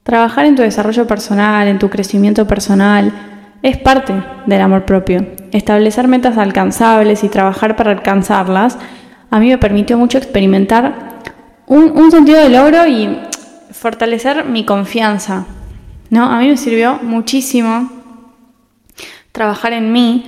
Trabajar 0.08 0.46
en 0.46 0.56
tu 0.56 0.62
desarrollo 0.62 1.06
personal, 1.06 1.68
en 1.68 1.78
tu 1.78 1.90
crecimiento 1.90 2.48
personal, 2.48 3.12
es 3.60 3.76
parte 3.76 4.14
del 4.46 4.62
amor 4.62 4.86
propio. 4.86 5.26
Establecer 5.52 6.08
metas 6.08 6.38
alcanzables 6.38 7.24
y 7.24 7.28
trabajar 7.28 7.76
para 7.76 7.90
alcanzarlas 7.90 8.78
a 9.30 9.38
mí 9.38 9.50
me 9.50 9.58
permitió 9.58 9.98
mucho 9.98 10.16
experimentar 10.16 11.18
un, 11.66 12.10
sentido 12.10 12.40
de 12.40 12.48
logro 12.48 12.86
y 12.86 13.18
fortalecer 13.70 14.46
mi 14.46 14.64
confianza. 14.64 15.44
¿no? 16.08 16.24
A 16.24 16.38
mí 16.38 16.48
me 16.48 16.56
sirvió 16.56 16.98
muchísimo 17.02 17.90
trabajar 19.30 19.74
en 19.74 19.92
mí 19.92 20.24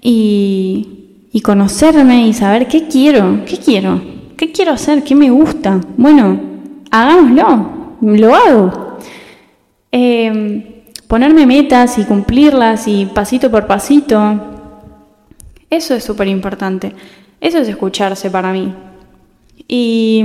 y, 0.00 1.26
y 1.32 1.40
conocerme 1.40 2.28
y 2.28 2.34
saber 2.34 2.68
qué 2.68 2.86
quiero, 2.86 3.40
qué 3.44 3.58
quiero, 3.58 4.00
qué 4.36 4.52
quiero 4.52 4.72
hacer, 4.72 5.02
qué 5.04 5.14
me 5.14 5.30
gusta. 5.30 5.80
Bueno, 5.96 6.40
hagámoslo, 6.90 7.96
lo 8.00 8.34
hago. 8.34 8.98
Eh, 9.92 10.84
ponerme 11.06 11.46
metas 11.46 11.98
y 11.98 12.04
cumplirlas 12.04 12.88
y 12.88 13.06
pasito 13.06 13.50
por 13.50 13.66
pasito, 13.66 14.54
eso 15.70 15.94
es 15.94 16.04
súper 16.04 16.28
importante. 16.28 16.92
Eso 17.40 17.58
es 17.58 17.68
escucharse 17.68 18.30
para 18.30 18.52
mí. 18.52 18.72
Y 19.68 20.24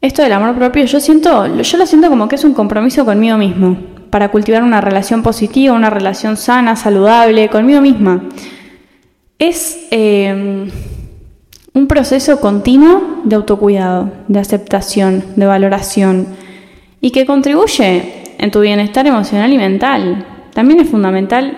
esto 0.00 0.22
del 0.22 0.32
amor 0.32 0.56
propio, 0.56 0.84
yo 0.84 1.00
siento, 1.00 1.46
yo 1.62 1.78
lo 1.78 1.86
siento 1.86 2.08
como 2.08 2.28
que 2.28 2.36
es 2.36 2.44
un 2.44 2.54
compromiso 2.54 3.04
conmigo 3.04 3.36
mismo, 3.38 3.76
para 4.10 4.30
cultivar 4.30 4.62
una 4.62 4.80
relación 4.80 5.22
positiva, 5.22 5.74
una 5.74 5.90
relación 5.90 6.36
sana, 6.36 6.76
saludable, 6.76 7.48
conmigo 7.48 7.80
misma. 7.80 8.24
Es 9.38 9.86
eh, 9.90 10.68
un 11.74 11.86
proceso 11.86 12.40
continuo 12.40 13.20
de 13.24 13.36
autocuidado, 13.36 14.10
de 14.28 14.40
aceptación, 14.40 15.24
de 15.36 15.46
valoración, 15.46 16.26
y 17.00 17.10
que 17.10 17.26
contribuye 17.26 18.34
en 18.38 18.50
tu 18.50 18.60
bienestar 18.60 19.06
emocional 19.06 19.52
y 19.52 19.58
mental. 19.58 20.26
También 20.52 20.80
es 20.80 20.88
fundamental, 20.88 21.56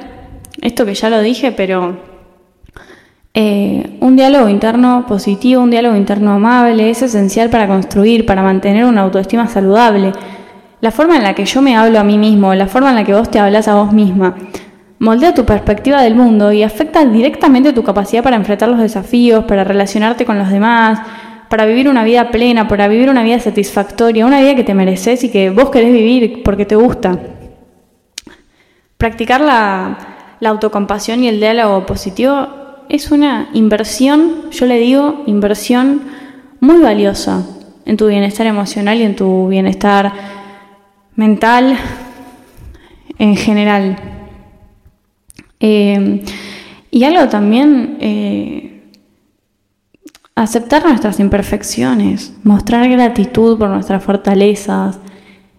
esto 0.61 0.87
que 0.87 0.95
ya 0.95 1.11
lo 1.11 1.21
dije, 1.21 1.53
pero 1.53 1.97
eh, 3.35 3.97
un 4.01 4.15
diálogo 4.15 4.49
interno 4.49 5.05
positivo, 5.09 5.63
un 5.63 5.71
diálogo 5.71 5.97
interno 5.97 6.35
amable 6.35 6.91
es 6.91 7.03
esencial 7.03 7.51
para 7.51 7.67
construir, 7.67 8.25
para 8.25 8.43
mantener 8.43 8.85
una 8.85 9.03
autoestima 9.03 9.49
saludable. 9.49 10.13
La 10.81 10.93
forma 10.93 11.17
en 11.17 11.25
la 11.25 11.35
que 11.35 11.45
yo 11.45 11.61
me 11.61 11.77
hablo 11.77 11.99
a 11.99 12.05
mí 12.05 12.19
mismo, 12.19 12.55
la 12.55 12.69
forma 12.69 12.91
en 12.91 12.97
la 12.97 13.05
que 13.05 13.15
vos 13.15 13.31
te 13.31 13.41
hablas 13.41 13.67
a 13.67 13.75
vos 13.75 13.93
misma, 13.93 14.37
moldea 14.99 15.35
tu 15.35 15.45
perspectiva 15.45 16.03
del 16.03 16.15
mundo 16.15 16.53
y 16.53 16.63
afecta 16.63 17.05
directamente 17.05 17.73
tu 17.73 17.83
capacidad 17.83 18.23
para 18.23 18.37
enfrentar 18.37 18.69
los 18.69 18.81
desafíos, 18.81 19.45
para 19.45 19.65
relacionarte 19.65 20.25
con 20.25 20.39
los 20.39 20.51
demás, 20.51 21.01
para 21.49 21.67
vivir 21.67 21.89
una 21.89 22.05
vida 22.05 22.31
plena, 22.31 22.67
para 22.67 22.89
vivir 22.89 23.11
una 23.11 23.23
vida 23.23 23.39
satisfactoria, 23.39 24.27
una 24.27 24.41
vida 24.41 24.55
que 24.55 24.65
te 24.65 24.75
mereces 24.75 25.25
y 25.25 25.31
que 25.31 25.51
vos 25.51 25.71
querés 25.71 25.93
vivir 25.93 26.43
porque 26.43 26.65
te 26.65 26.77
gusta. 26.77 27.19
Practicar 28.97 29.41
la, 29.41 29.99
autocompasión 30.45 31.23
y 31.25 31.29
el 31.29 31.41
diálogo 31.41 31.87
positivo 31.87 32.49
es 32.89 33.11
una 33.11 33.49
inversión, 33.55 34.51
yo 34.51 34.67
le 34.67 34.79
digo, 34.79 35.23
inversión 35.27 36.03
muy 36.61 36.81
valiosa 36.81 37.47
en 37.87 37.97
tu 37.97 38.09
bienestar 38.09 38.47
emocional 38.47 38.99
y 38.99 39.05
en 39.05 39.17
tu 39.17 39.49
bienestar 39.49 40.13
mental 41.17 41.79
en 43.19 43.37
general. 43.37 43.97
Eh, 45.61 46.23
y 46.91 47.05
algo 47.05 47.29
también, 47.29 47.97
eh, 48.01 48.83
aceptar 50.35 50.85
nuestras 50.85 51.21
imperfecciones, 51.21 52.35
mostrar 52.43 52.89
gratitud 52.89 53.59
por 53.59 53.69
nuestras 53.71 54.03
fortalezas, 54.03 54.99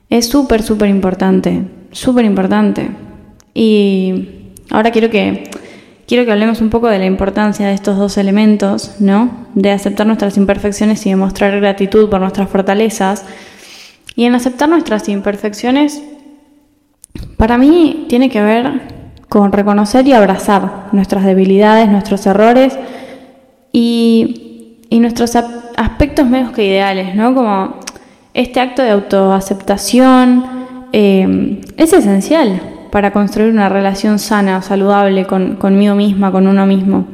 es 0.09 0.27
súper, 0.27 0.61
súper 0.61 0.89
importante, 0.89 1.63
súper 1.91 2.25
importante. 2.25 2.89
Y 3.53 4.53
ahora 4.69 4.91
quiero 4.91 5.09
que 5.09 5.49
quiero 6.07 6.25
que 6.25 6.31
hablemos 6.31 6.61
un 6.61 6.69
poco 6.69 6.87
de 6.87 6.99
la 6.99 7.05
importancia 7.05 7.67
de 7.67 7.73
estos 7.73 7.97
dos 7.97 8.17
elementos, 8.17 8.95
¿no? 8.99 9.47
De 9.55 9.71
aceptar 9.71 10.05
nuestras 10.05 10.37
imperfecciones 10.37 11.05
y 11.05 11.09
de 11.09 11.15
mostrar 11.15 11.59
gratitud 11.59 12.09
por 12.09 12.21
nuestras 12.21 12.49
fortalezas. 12.49 13.25
Y 14.15 14.25
en 14.25 14.35
aceptar 14.35 14.69
nuestras 14.69 15.09
imperfecciones, 15.09 16.01
para 17.37 17.57
mí 17.57 18.05
tiene 18.07 18.29
que 18.29 18.41
ver 18.41 18.94
con 19.35 19.51
reconocer 19.51 20.07
y 20.07 20.13
abrazar 20.13 20.85
nuestras 20.93 21.25
debilidades, 21.25 21.89
nuestros 21.89 22.25
errores 22.25 22.79
y, 23.73 24.77
nuestros 24.91 25.35
aspectos 25.75 26.25
menos 26.25 26.53
que 26.53 26.63
ideales, 26.63 27.15
¿no? 27.15 27.35
Como 27.35 27.81
este 28.33 28.61
acto 28.61 28.81
de 28.81 28.91
autoaceptación 28.91 30.45
eh, 30.93 31.61
es 31.75 31.91
esencial 31.91 32.61
para 32.91 33.11
construir 33.11 33.51
una 33.51 33.67
relación 33.67 34.19
sana, 34.19 34.61
saludable 34.61 35.25
con, 35.25 35.57
conmigo 35.57 35.95
misma, 35.95 36.31
con 36.31 36.47
uno 36.47 36.65
mismo. 36.65 37.05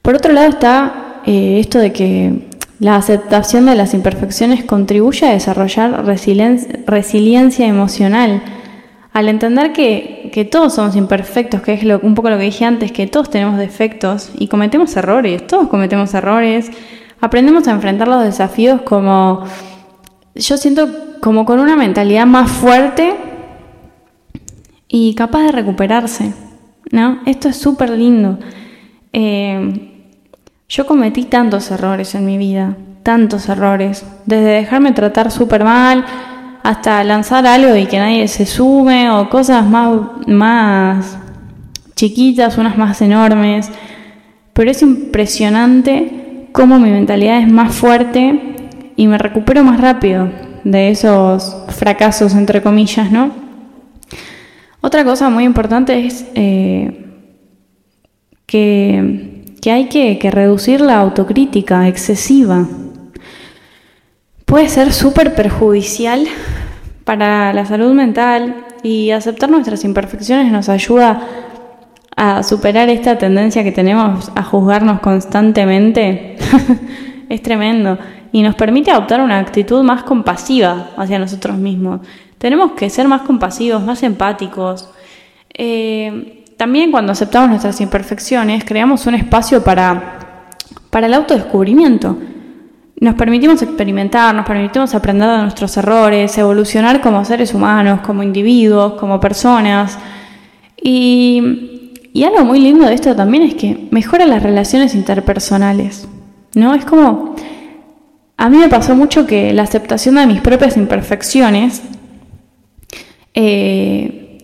Por 0.00 0.14
otro 0.14 0.32
lado 0.32 0.48
está 0.48 1.20
eh, 1.26 1.58
esto 1.60 1.80
de 1.80 1.92
que 1.92 2.48
la 2.78 2.96
aceptación 2.96 3.66
de 3.66 3.74
las 3.74 3.92
imperfecciones 3.92 4.64
contribuye 4.64 5.26
a 5.26 5.32
desarrollar 5.32 6.06
resiliencia, 6.06 7.66
emocional, 7.66 8.42
al 9.12 9.28
entender 9.28 9.72
que, 9.72 10.21
todos 10.50 10.74
somos 10.74 10.96
imperfectos, 10.96 11.62
que 11.62 11.74
es 11.74 11.84
un 12.02 12.14
poco 12.14 12.30
lo 12.30 12.38
que 12.38 12.44
dije 12.44 12.64
antes, 12.64 12.92
que 12.92 13.06
todos 13.06 13.30
tenemos 13.30 13.58
defectos 13.58 14.30
y 14.38 14.48
cometemos 14.48 14.96
errores, 14.96 15.46
todos 15.46 15.68
cometemos 15.68 16.12
errores, 16.14 16.70
aprendemos 17.20 17.68
a 17.68 17.72
enfrentar 17.72 18.08
los 18.08 18.22
desafíos 18.22 18.82
como, 18.82 19.44
yo 20.34 20.56
siento 20.56 20.88
como 21.20 21.44
con 21.44 21.60
una 21.60 21.76
mentalidad 21.76 22.26
más 22.26 22.50
fuerte 22.50 23.14
y 24.88 25.14
capaz 25.14 25.44
de 25.44 25.52
recuperarse. 25.52 26.32
¿no? 26.90 27.20
Esto 27.26 27.48
es 27.48 27.56
súper 27.56 27.90
lindo. 27.90 28.38
Eh, 29.12 29.90
yo 30.68 30.86
cometí 30.86 31.24
tantos 31.24 31.70
errores 31.70 32.14
en 32.14 32.24
mi 32.24 32.38
vida, 32.38 32.76
tantos 33.02 33.48
errores, 33.48 34.04
desde 34.26 34.44
dejarme 34.44 34.92
tratar 34.92 35.30
súper 35.30 35.64
mal 35.64 36.04
hasta 36.62 37.02
lanzar 37.04 37.46
algo 37.46 37.76
y 37.76 37.86
que 37.86 37.98
nadie 37.98 38.28
se 38.28 38.46
sume 38.46 39.10
o 39.10 39.28
cosas 39.28 39.66
más, 39.66 40.00
más 40.26 41.18
chiquitas, 41.96 42.58
unas 42.58 42.76
más 42.78 43.00
enormes. 43.02 43.70
Pero 44.52 44.70
es 44.70 44.82
impresionante 44.82 46.48
cómo 46.52 46.78
mi 46.78 46.90
mentalidad 46.90 47.38
es 47.38 47.50
más 47.50 47.74
fuerte 47.74 48.40
y 48.96 49.06
me 49.06 49.18
recupero 49.18 49.64
más 49.64 49.80
rápido 49.80 50.28
de 50.64 50.90
esos 50.90 51.56
fracasos, 51.68 52.34
entre 52.34 52.62
comillas, 52.62 53.10
¿no? 53.10 53.30
Otra 54.80 55.04
cosa 55.04 55.30
muy 55.30 55.44
importante 55.44 56.06
es 56.06 56.26
eh, 56.34 57.06
que, 58.46 59.44
hay 59.70 59.88
que, 59.88 60.30
reducir 60.30 60.80
la 60.80 61.00
autocrítica 61.00 61.88
excesiva. 61.88 62.66
Puede 64.52 64.68
ser 64.68 64.92
súper 64.92 65.34
perjudicial 65.34 66.26
para 67.04 67.54
la 67.54 67.64
salud 67.64 67.94
mental 67.94 68.66
y 68.82 69.10
aceptar 69.10 69.48
nuestras 69.48 69.82
imperfecciones 69.82 70.52
nos 70.52 70.68
ayuda 70.68 71.26
a 72.14 72.42
superar 72.42 72.90
esta 72.90 73.16
tendencia 73.16 73.64
que 73.64 73.72
tenemos 73.72 74.30
a 74.34 74.42
juzgarnos 74.42 75.00
constantemente. 75.00 76.36
es 77.30 77.40
tremendo 77.40 77.96
y 78.30 78.42
nos 78.42 78.54
permite 78.54 78.90
adoptar 78.90 79.22
una 79.22 79.38
actitud 79.38 79.82
más 79.82 80.02
compasiva 80.02 80.90
hacia 80.98 81.18
nosotros 81.18 81.56
mismos. 81.56 82.02
Tenemos 82.36 82.72
que 82.72 82.90
ser 82.90 83.08
más 83.08 83.22
compasivos, 83.22 83.82
más 83.82 84.02
empáticos. 84.02 84.90
Eh, 85.54 86.44
también 86.58 86.90
cuando 86.90 87.12
aceptamos 87.12 87.48
nuestras 87.48 87.80
imperfecciones, 87.80 88.66
creamos 88.66 89.06
un 89.06 89.14
espacio 89.14 89.64
para, 89.64 90.58
para 90.90 91.06
el 91.06 91.14
autodescubrimiento. 91.14 92.18
Nos 93.02 93.16
permitimos 93.16 93.60
experimentar, 93.62 94.32
nos 94.32 94.46
permitimos 94.46 94.94
aprender 94.94 95.28
de 95.28 95.38
nuestros 95.38 95.76
errores, 95.76 96.38
evolucionar 96.38 97.00
como 97.00 97.24
seres 97.24 97.52
humanos, 97.52 97.98
como 98.02 98.22
individuos, 98.22 98.92
como 98.92 99.18
personas. 99.18 99.98
Y, 100.80 101.90
y 102.12 102.22
algo 102.22 102.44
muy 102.44 102.60
lindo 102.60 102.86
de 102.86 102.94
esto 102.94 103.16
también 103.16 103.42
es 103.42 103.54
que 103.54 103.88
mejora 103.90 104.24
las 104.24 104.40
relaciones 104.40 104.94
interpersonales. 104.94 106.06
¿No? 106.54 106.74
Es 106.74 106.84
como. 106.84 107.34
A 108.36 108.48
mí 108.48 108.56
me 108.56 108.68
pasó 108.68 108.94
mucho 108.94 109.26
que 109.26 109.52
la 109.52 109.64
aceptación 109.64 110.14
de 110.14 110.26
mis 110.26 110.40
propias 110.40 110.76
imperfecciones 110.76 111.82
eh, 113.34 114.38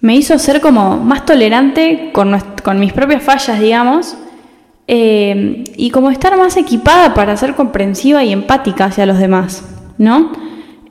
me 0.00 0.16
hizo 0.16 0.36
ser 0.40 0.60
como 0.60 0.96
más 0.96 1.24
tolerante 1.24 2.10
con, 2.12 2.32
mis 2.80 2.92
propias 2.92 3.22
fallas, 3.22 3.60
digamos, 3.60 4.16
eh, 4.94 5.64
y 5.74 5.88
como 5.88 6.10
estar 6.10 6.36
más 6.36 6.58
equipada 6.58 7.14
para 7.14 7.34
ser 7.38 7.54
comprensiva 7.54 8.22
y 8.24 8.30
empática 8.30 8.84
hacia 8.84 9.06
los 9.06 9.16
demás, 9.16 9.64
¿no? 9.96 10.32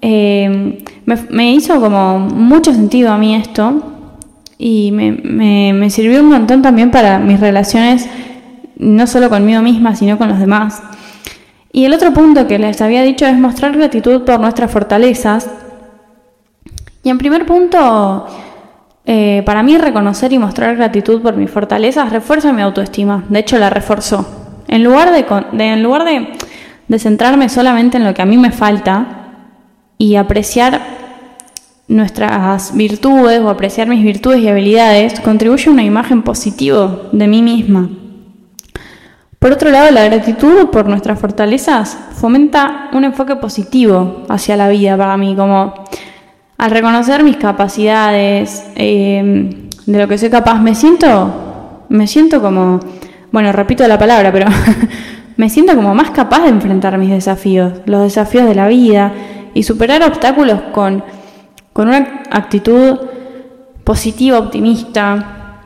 Eh, 0.01 0.83
me, 1.05 1.53
hizo 1.53 1.79
como 1.79 2.17
mucho 2.17 2.73
sentido 2.73 3.11
a 3.11 3.19
mí 3.19 3.35
esto 3.35 3.83
y 4.57 4.91
me, 4.91 5.11
me 5.73 5.89
sirvió 5.91 6.21
un 6.21 6.29
montón 6.29 6.63
también 6.63 6.89
para 6.89 7.19
mis 7.19 7.39
relaciones, 7.39 8.09
no 8.75 9.05
solo 9.05 9.29
conmigo 9.29 9.61
misma, 9.61 9.95
sino 9.95 10.17
con 10.17 10.29
los 10.29 10.39
demás. 10.39 10.81
Y 11.71 11.85
el 11.85 11.93
otro 11.93 12.11
punto 12.11 12.47
que 12.47 12.57
les 12.57 12.81
había 12.81 13.03
dicho 13.03 13.27
es 13.27 13.37
mostrar 13.37 13.77
gratitud 13.77 14.23
por 14.23 14.39
nuestras 14.39 14.71
fortalezas 14.71 15.47
y 17.03 17.09
en 17.09 17.19
primer 17.19 17.45
punto, 17.45 18.25
eh, 19.05 19.41
para 19.45 19.63
mí 19.63 19.77
reconocer 19.77 20.31
y 20.31 20.37
mostrar 20.37 20.75
gratitud 20.75 21.21
por 21.21 21.35
mis 21.35 21.49
fortalezas 21.49 22.11
refuerza 22.11 22.53
mi 22.53 22.61
autoestima. 22.61 23.23
De 23.29 23.39
hecho, 23.39 23.57
la 23.57 23.69
reforzó. 23.69 24.27
En 24.67 24.83
lugar 24.83 25.11
de, 25.11 25.25
en 25.71 25.83
lugar 25.83 26.05
de, 26.05 26.99
centrarme 26.99 27.49
solamente 27.49 27.97
en 27.97 28.03
lo 28.03 28.13
que 28.13 28.21
a 28.21 28.25
mí 28.25 28.37
me 28.37 28.51
falta 28.51 29.05
y 29.97 30.15
apreciar 30.15 30.81
nuestras 31.87 32.75
virtudes 32.75 33.41
o 33.41 33.49
apreciar 33.49 33.87
mis 33.87 34.03
virtudes 34.03 34.39
y 34.39 34.47
habilidades, 34.47 35.19
contribuye 35.19 35.69
a 35.69 35.73
una 35.73 35.83
imagen 35.83 36.21
positiva 36.21 37.01
de 37.11 37.27
mí 37.27 37.41
misma. 37.41 37.89
Por 39.39 39.51
otro 39.51 39.71
lado, 39.71 39.89
la 39.91 40.05
gratitud 40.05 40.67
por 40.69 40.87
nuestras 40.87 41.19
fortalezas 41.19 41.97
fomenta 42.13 42.89
un 42.93 43.03
enfoque 43.03 43.35
positivo 43.35 44.23
hacia 44.29 44.55
la 44.55 44.69
vida 44.69 44.95
para 44.95 45.17
mí, 45.17 45.35
como 45.35 45.73
al 46.61 46.69
reconocer 46.69 47.23
mis 47.23 47.37
capacidades, 47.37 48.63
eh, 48.75 49.49
de 49.87 49.97
lo 49.97 50.07
que 50.07 50.19
soy 50.19 50.29
capaz, 50.29 50.61
me 50.61 50.75
siento, 50.75 51.87
me 51.89 52.05
siento 52.05 52.39
como, 52.39 52.79
bueno, 53.31 53.51
repito 53.51 53.87
la 53.87 53.97
palabra, 53.97 54.31
pero 54.31 54.45
me 55.37 55.49
siento 55.49 55.75
como 55.75 55.95
más 55.95 56.11
capaz 56.11 56.43
de 56.43 56.49
enfrentar 56.49 56.99
mis 56.99 57.09
desafíos, 57.09 57.79
los 57.87 58.03
desafíos 58.03 58.45
de 58.45 58.53
la 58.53 58.67
vida 58.67 59.11
y 59.55 59.63
superar 59.63 60.03
obstáculos 60.03 60.61
con, 60.71 61.03
con 61.73 61.87
una 61.87 62.21
actitud 62.29 62.99
positiva, 63.83 64.37
optimista. 64.37 65.63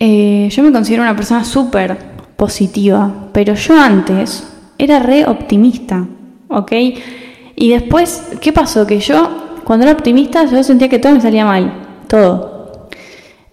Eh, 0.00 0.48
yo 0.50 0.62
me 0.64 0.72
considero 0.72 1.04
una 1.04 1.14
persona 1.14 1.44
súper 1.44 1.96
positiva, 2.34 3.28
pero 3.32 3.54
yo 3.54 3.80
antes 3.80 4.52
era 4.78 4.98
re 4.98 5.24
optimista, 5.26 6.04
¿ok? 6.48 6.72
Y 7.54 7.70
después, 7.70 8.32
¿qué 8.40 8.52
pasó? 8.52 8.84
Que 8.84 8.98
yo 8.98 9.45
cuando 9.66 9.84
era 9.84 9.92
optimista 9.92 10.44
yo 10.44 10.62
sentía 10.62 10.88
que 10.88 11.00
todo 11.00 11.12
me 11.12 11.20
salía 11.20 11.44
mal, 11.44 11.72
todo. 12.06 12.88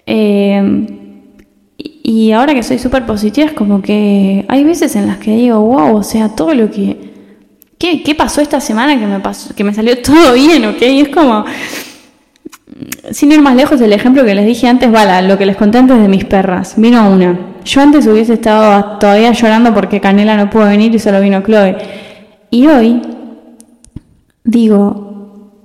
Eh, 0.05 1.00
y 2.03 2.32
ahora 2.34 2.53
que 2.53 2.62
soy 2.62 2.77
súper 2.77 3.05
positiva 3.08 3.48
es 3.48 3.53
como 3.53 3.82
que 3.82 4.46
hay 4.48 4.63
veces 4.63 4.96
en 4.96 5.08
las 5.08 5.17
que 5.17 5.32
digo, 5.32 5.60
wow, 5.60 5.96
o 5.96 6.03
sea, 6.03 6.29
todo 6.29 6.53
lo 6.53 6.70
que... 6.70 7.12
¿Qué, 7.79 8.03
qué 8.03 8.13
pasó 8.13 8.41
esta 8.41 8.62
semana 8.62 9.00
que 9.00 9.08
me, 9.08 9.20
pasó, 9.22 9.55
que 9.55 9.63
me 9.63 9.74
salió 9.74 9.98
todo 10.03 10.34
bien, 10.34 10.65
ok? 10.65 10.77
Es 10.82 11.10
como... 11.10 11.46
Sin 13.12 13.32
ir 13.32 13.41
más 13.41 13.55
lejos, 13.55 13.82
el 13.82 13.93
ejemplo 13.93 14.24
que 14.24 14.36
les 14.36 14.46
dije 14.46 14.67
antes, 14.67 14.91
bala, 14.91 15.22
lo 15.24 15.38
que 15.39 15.48
les 15.48 15.55
conté 15.55 15.79
antes 15.79 16.00
de 16.00 16.08
mis 16.08 16.25
perras. 16.25 16.75
Vino 16.77 17.10
una. 17.10 17.39
Yo 17.65 17.82
antes 17.82 18.05
hubiese 18.05 18.34
estado 18.34 19.00
todavía 19.00 19.32
llorando 19.32 19.74
porque 19.74 20.00
Canela 20.00 20.38
no 20.38 20.50
pudo 20.50 20.65
venir 20.65 20.93
y 20.93 21.00
solo 21.00 21.22
vino 21.22 21.41
Chloe. 21.41 21.77
Y 22.51 22.67
hoy 22.67 23.01
digo, 24.43 25.02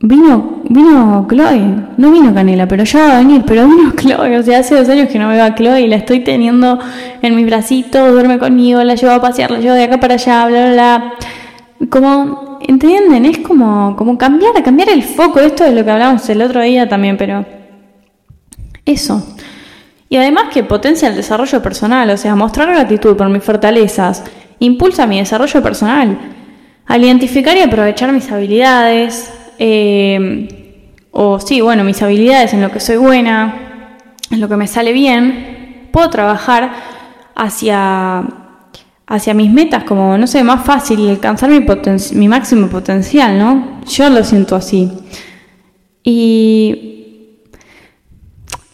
Vino, 0.00 0.62
vino 0.68 1.26
Chloe, 1.28 1.74
no 1.96 2.12
vino 2.12 2.32
Canela, 2.32 2.68
pero 2.68 2.84
ya 2.84 3.00
va 3.00 3.16
a 3.16 3.18
venir, 3.18 3.42
pero 3.44 3.66
vino 3.66 3.92
Chloe, 3.96 4.38
o 4.38 4.42
sea, 4.44 4.60
hace 4.60 4.76
dos 4.76 4.88
años 4.88 5.08
que 5.08 5.18
no 5.18 5.28
veo 5.28 5.42
a 5.42 5.56
Chloe 5.56 5.80
y 5.80 5.88
la 5.88 5.96
estoy 5.96 6.20
teniendo 6.20 6.78
en 7.20 7.34
mis 7.34 7.46
bracitos, 7.46 8.12
duerme 8.12 8.38
conmigo, 8.38 8.82
la 8.84 8.94
llevo 8.94 9.12
a 9.12 9.20
pasear, 9.20 9.50
la 9.50 9.58
llevo 9.58 9.74
de 9.74 9.84
acá 9.84 9.98
para 9.98 10.14
allá, 10.14 10.46
bla, 10.46 10.70
bla, 10.70 10.72
bla. 10.72 11.88
Como, 11.90 12.58
¿entienden? 12.66 13.24
Es 13.24 13.38
como, 13.38 13.96
como 13.96 14.16
cambiar, 14.16 14.62
cambiar 14.62 14.88
el 14.90 15.02
foco, 15.02 15.40
esto 15.40 15.64
es 15.64 15.74
lo 15.74 15.84
que 15.84 15.90
hablamos 15.90 16.28
el 16.28 16.42
otro 16.42 16.62
día 16.62 16.88
también, 16.88 17.16
pero 17.16 17.44
eso. 18.84 19.36
Y 20.08 20.16
además 20.16 20.44
que 20.52 20.62
potencia 20.62 21.08
el 21.08 21.16
desarrollo 21.16 21.60
personal, 21.60 22.08
o 22.10 22.16
sea, 22.16 22.36
mostrar 22.36 22.68
gratitud 22.68 23.16
por 23.16 23.28
mis 23.30 23.42
fortalezas, 23.42 24.22
impulsa 24.60 25.08
mi 25.08 25.18
desarrollo 25.18 25.60
personal, 25.60 26.18
al 26.86 27.04
identificar 27.04 27.56
y 27.56 27.60
aprovechar 27.60 28.12
mis 28.12 28.30
habilidades, 28.30 29.32
eh, 29.58 30.48
o 31.10 31.40
sí, 31.40 31.60
bueno, 31.60 31.84
mis 31.84 32.02
habilidades 32.02 32.54
en 32.54 32.62
lo 32.62 32.70
que 32.70 32.80
soy 32.80 32.96
buena, 32.96 33.96
en 34.30 34.40
lo 34.40 34.48
que 34.48 34.56
me 34.56 34.66
sale 34.66 34.92
bien, 34.92 35.88
puedo 35.92 36.10
trabajar 36.10 36.72
hacia, 37.34 38.24
hacia 39.06 39.34
mis 39.34 39.50
metas 39.50 39.84
como, 39.84 40.18
no 40.18 40.26
sé, 40.26 40.44
más 40.44 40.64
fácil, 40.64 41.08
alcanzar 41.08 41.50
mi, 41.50 41.64
mi 42.12 42.28
máximo 42.28 42.68
potencial, 42.68 43.38
¿no? 43.38 43.80
Yo 43.86 44.10
lo 44.10 44.22
siento 44.24 44.56
así. 44.56 44.90
Y 46.02 47.40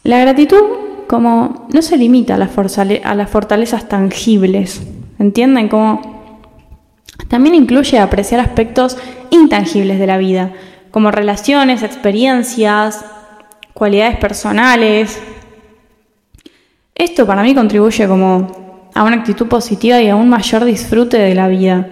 la 0.02 0.18
gratitud 0.18 0.60
como 1.06 1.66
no 1.72 1.82
se 1.82 1.96
limita 1.96 2.34
a 2.34 2.38
las, 2.38 2.50
a 2.78 3.14
las 3.14 3.30
fortalezas 3.30 3.88
tangibles, 3.88 4.82
¿entienden? 5.18 5.68
Como 5.68 6.14
también 7.28 7.54
incluye 7.54 7.98
apreciar 7.98 8.40
aspectos 8.40 8.96
intangibles 9.30 9.98
de 9.98 10.06
la 10.06 10.18
vida, 10.18 10.52
como 10.94 11.10
relaciones, 11.10 11.82
experiencias, 11.82 13.04
cualidades 13.72 14.16
personales. 14.16 15.20
Esto 16.94 17.26
para 17.26 17.42
mí 17.42 17.52
contribuye 17.52 18.06
como 18.06 18.90
a 18.94 19.02
una 19.02 19.16
actitud 19.16 19.48
positiva 19.48 20.00
y 20.00 20.08
a 20.08 20.14
un 20.14 20.28
mayor 20.28 20.64
disfrute 20.64 21.18
de 21.18 21.34
la 21.34 21.48
vida. 21.48 21.88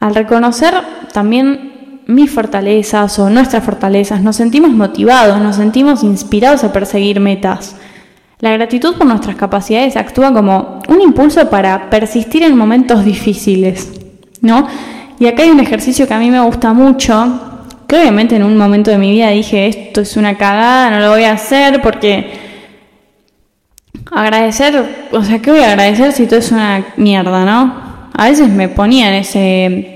Al 0.00 0.14
reconocer 0.14 0.72
también 1.12 2.00
mis 2.06 2.30
fortalezas 2.30 3.18
o 3.18 3.28
nuestras 3.28 3.62
fortalezas, 3.62 4.22
nos 4.22 4.36
sentimos 4.36 4.70
motivados, 4.70 5.38
nos 5.42 5.56
sentimos 5.56 6.02
inspirados 6.02 6.64
a 6.64 6.72
perseguir 6.72 7.20
metas. 7.20 7.76
La 8.40 8.52
gratitud 8.52 8.94
por 8.96 9.06
nuestras 9.06 9.36
capacidades 9.36 9.98
actúa 9.98 10.32
como 10.32 10.80
un 10.88 11.02
impulso 11.02 11.50
para 11.50 11.90
persistir 11.90 12.42
en 12.42 12.56
momentos 12.56 13.04
difíciles, 13.04 13.92
¿no? 14.40 14.66
Y 15.20 15.26
acá 15.26 15.42
hay 15.42 15.50
un 15.50 15.60
ejercicio 15.60 16.08
que 16.08 16.14
a 16.14 16.18
mí 16.18 16.30
me 16.30 16.40
gusta 16.40 16.72
mucho, 16.72 17.47
que 17.88 17.96
obviamente 17.96 18.36
en 18.36 18.42
un 18.42 18.56
momento 18.56 18.90
de 18.90 18.98
mi 18.98 19.10
vida 19.10 19.30
dije, 19.30 19.66
esto 19.66 20.02
es 20.02 20.18
una 20.18 20.36
cagada, 20.36 20.90
no 20.90 21.00
lo 21.00 21.10
voy 21.10 21.24
a 21.24 21.32
hacer 21.32 21.80
porque 21.80 22.30
agradecer, 24.12 25.08
o 25.10 25.24
sea, 25.24 25.38
¿qué 25.38 25.50
voy 25.50 25.60
a 25.60 25.70
agradecer 25.70 26.12
si 26.12 26.26
todo 26.26 26.38
es 26.38 26.52
una 26.52 26.84
mierda, 26.98 27.46
no? 27.46 28.08
A 28.12 28.28
veces 28.28 28.50
me 28.50 28.68
ponía 28.68 29.08
en 29.08 29.14
ese 29.14 29.94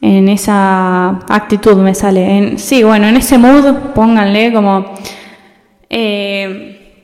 en 0.00 0.28
esa 0.28 1.08
actitud 1.28 1.76
me 1.76 1.94
sale, 1.94 2.38
en, 2.38 2.58
sí, 2.58 2.84
bueno, 2.84 3.08
en 3.08 3.16
ese 3.16 3.36
mood, 3.36 3.92
pónganle 3.94 4.52
como 4.52 4.94
eh, 5.90 7.00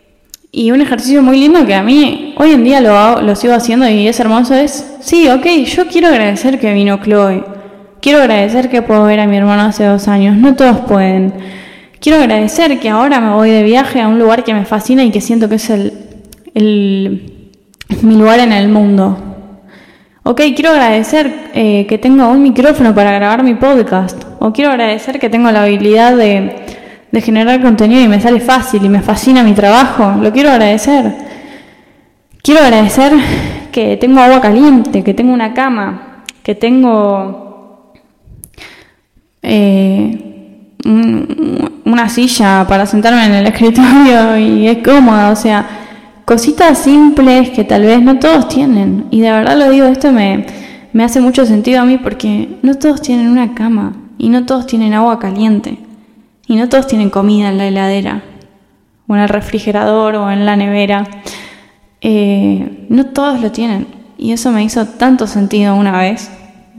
y 0.53 0.71
un 0.71 0.81
ejercicio 0.81 1.23
muy 1.23 1.41
lindo 1.41 1.67
que 1.67 1.75
a 1.75 1.83
mí 1.83 2.35
hoy 2.37 2.53
en 2.53 2.65
día 2.65 2.81
lo, 2.81 3.23
lo 3.23 3.35
sigo 3.35 3.55
haciendo 3.55 3.89
y 3.89 4.07
es 4.07 4.19
hermoso 4.21 4.55
es, 4.55 4.97
sí, 5.01 5.29
ok, 5.29 5.47
yo 5.65 5.89
quiero 5.89 6.09
agradecer 6.09 6.61
que 6.61 6.73
vino 6.73 7.01
Chloe 7.03 7.58
Quiero 8.09 8.23
agradecer 8.23 8.71
que 8.71 8.81
puedo 8.81 9.05
ver 9.05 9.21
a 9.21 9.27
mi 9.27 9.37
hermano 9.37 9.65
hace 9.65 9.85
dos 9.85 10.09
años. 10.09 10.35
No 10.35 10.57
todos 10.57 10.79
pueden. 10.79 11.31
Quiero 12.01 12.17
agradecer 12.17 12.81
que 12.81 12.89
ahora 12.89 13.21
me 13.21 13.35
voy 13.35 13.51
de 13.51 13.63
viaje 13.63 14.01
a 14.01 14.09
un 14.09 14.19
lugar 14.19 14.45
que 14.45 14.55
me 14.55 14.65
fascina 14.65 15.05
y 15.05 15.11
que 15.11 15.21
siento 15.21 15.47
que 15.51 15.57
es 15.57 15.69
el, 15.69 15.93
el 16.55 17.53
mi 18.01 18.17
lugar 18.17 18.41
en 18.41 18.55
el 18.55 18.71
mundo. 18.71 19.19
Ok, 20.23 20.41
quiero 20.57 20.71
agradecer 20.71 21.51
eh, 21.53 21.85
que 21.87 21.99
tengo 21.99 22.27
un 22.31 22.43
micrófono 22.43 22.95
para 22.95 23.13
grabar 23.13 23.43
mi 23.43 23.57
podcast. 23.57 24.25
O 24.39 24.55
quiero 24.55 24.71
agradecer 24.71 25.21
que 25.21 25.29
tengo 25.29 25.51
la 25.51 25.65
habilidad 25.65 26.17
de, 26.17 26.65
de 27.13 27.21
generar 27.21 27.61
contenido 27.61 28.01
y 28.01 28.09
me 28.09 28.23
sale 28.23 28.41
fácil 28.41 28.83
y 28.87 28.89
me 28.89 29.03
fascina 29.03 29.43
mi 29.43 29.53
trabajo. 29.53 30.15
Lo 30.23 30.33
quiero 30.33 30.49
agradecer. 30.49 31.13
Quiero 32.43 32.63
agradecer 32.63 33.13
que 33.71 33.99
tengo 33.99 34.21
agua 34.21 34.41
caliente, 34.41 35.05
que 35.05 35.13
tengo 35.13 35.35
una 35.35 35.53
cama, 35.53 36.25
que 36.43 36.55
tengo 36.55 37.48
eh, 39.51 40.77
una 40.85 42.09
silla 42.11 42.67
para 42.69 42.85
sentarme 42.85 43.25
en 43.25 43.33
el 43.33 43.47
escritorio 43.47 44.37
y 44.37 44.69
es 44.69 44.79
cómoda, 44.85 45.31
o 45.31 45.37
sea, 45.37 45.67
cositas 46.27 46.77
simples 46.79 47.49
que 47.51 47.65
tal 47.65 47.83
vez 47.83 48.03
no 48.03 48.19
todos 48.19 48.49
tienen. 48.49 49.07
Y 49.11 49.21
de 49.21 49.31
verdad 49.31 49.57
lo 49.57 49.71
digo, 49.71 49.87
esto 49.87 50.13
me, 50.13 50.45
me 50.93 51.03
hace 51.03 51.21
mucho 51.21 51.47
sentido 51.47 51.81
a 51.81 51.87
mí 51.87 51.97
porque 51.97 52.59
no 52.63 52.75
todos 52.75 53.01
tienen 53.01 53.29
una 53.29 53.55
cama 53.55 53.97
y 54.19 54.29
no 54.29 54.45
todos 54.45 54.67
tienen 54.67 54.93
agua 54.93 55.19
caliente 55.19 55.79
y 56.47 56.57
no 56.57 56.69
todos 56.69 56.87
tienen 56.87 57.09
comida 57.09 57.49
en 57.49 57.57
la 57.57 57.67
heladera 57.67 58.23
o 59.07 59.17
en 59.17 59.23
el 59.23 59.29
refrigerador 59.31 60.17
o 60.17 60.31
en 60.31 60.45
la 60.45 60.57
nevera. 60.57 61.07
Eh, 62.03 62.87
no 62.91 63.07
todos 63.07 63.41
lo 63.41 63.51
tienen 63.51 63.87
y 64.19 64.33
eso 64.33 64.53
me 64.53 64.63
hizo 64.63 64.85
tanto 64.87 65.27
sentido 65.27 65.75
una 65.75 65.99
vez 65.99 66.31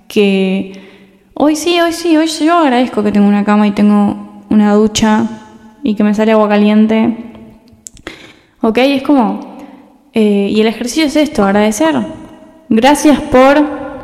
que 0.07 0.88
Hoy 1.41 1.55
sí, 1.55 1.79
hoy 1.79 1.93
sí, 1.93 2.17
hoy 2.17 2.27
yo 2.27 2.57
agradezco 2.57 3.01
que 3.01 3.13
tengo 3.13 3.25
una 3.25 3.45
cama 3.45 3.65
y 3.65 3.71
tengo 3.71 4.43
una 4.49 4.73
ducha 4.73 5.23
y 5.83 5.95
que 5.95 6.03
me 6.03 6.13
sale 6.13 6.33
agua 6.33 6.49
caliente. 6.49 7.15
Ok, 8.59 8.77
es 8.79 9.03
como... 9.03 9.57
Eh, 10.11 10.49
y 10.51 10.59
el 10.59 10.67
ejercicio 10.67 11.05
es 11.05 11.15
esto, 11.15 11.45
agradecer. 11.45 11.95
Gracias 12.67 13.21
por 13.21 13.57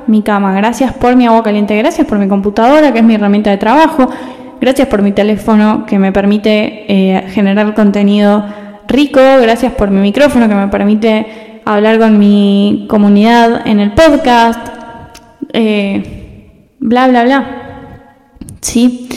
mi 0.08 0.22
cama, 0.22 0.54
gracias 0.54 0.94
por 0.94 1.18
mi 1.18 1.26
agua 1.26 1.44
caliente, 1.44 1.76
gracias 1.76 2.08
por 2.08 2.20
mi 2.20 2.30
computadora, 2.30 2.94
que 2.94 3.00
es 3.00 3.06
mi 3.06 3.16
herramienta 3.16 3.50
de 3.50 3.58
trabajo, 3.58 4.08
gracias 4.62 4.88
por 4.88 5.02
mi 5.02 5.12
teléfono, 5.12 5.86
que 5.86 6.00
me 6.00 6.14
permite 6.14 6.86
eh, 6.88 7.28
generar 7.32 7.74
contenido 7.74 8.46
rico, 8.88 9.20
gracias 9.42 9.74
por 9.74 9.92
mi 9.92 10.00
micrófono, 10.00 10.48
que 10.48 10.56
me 10.56 10.70
permite 10.70 11.62
hablar 11.66 12.00
con 12.00 12.18
mi 12.18 12.86
comunidad 12.90 13.68
en 13.68 13.82
el 13.82 13.92
podcast. 13.92 14.70
Eh, 15.52 16.22
bla, 16.86 17.08
bla, 17.08 17.24
bla. 17.24 17.46
¿Sí? 18.62 19.10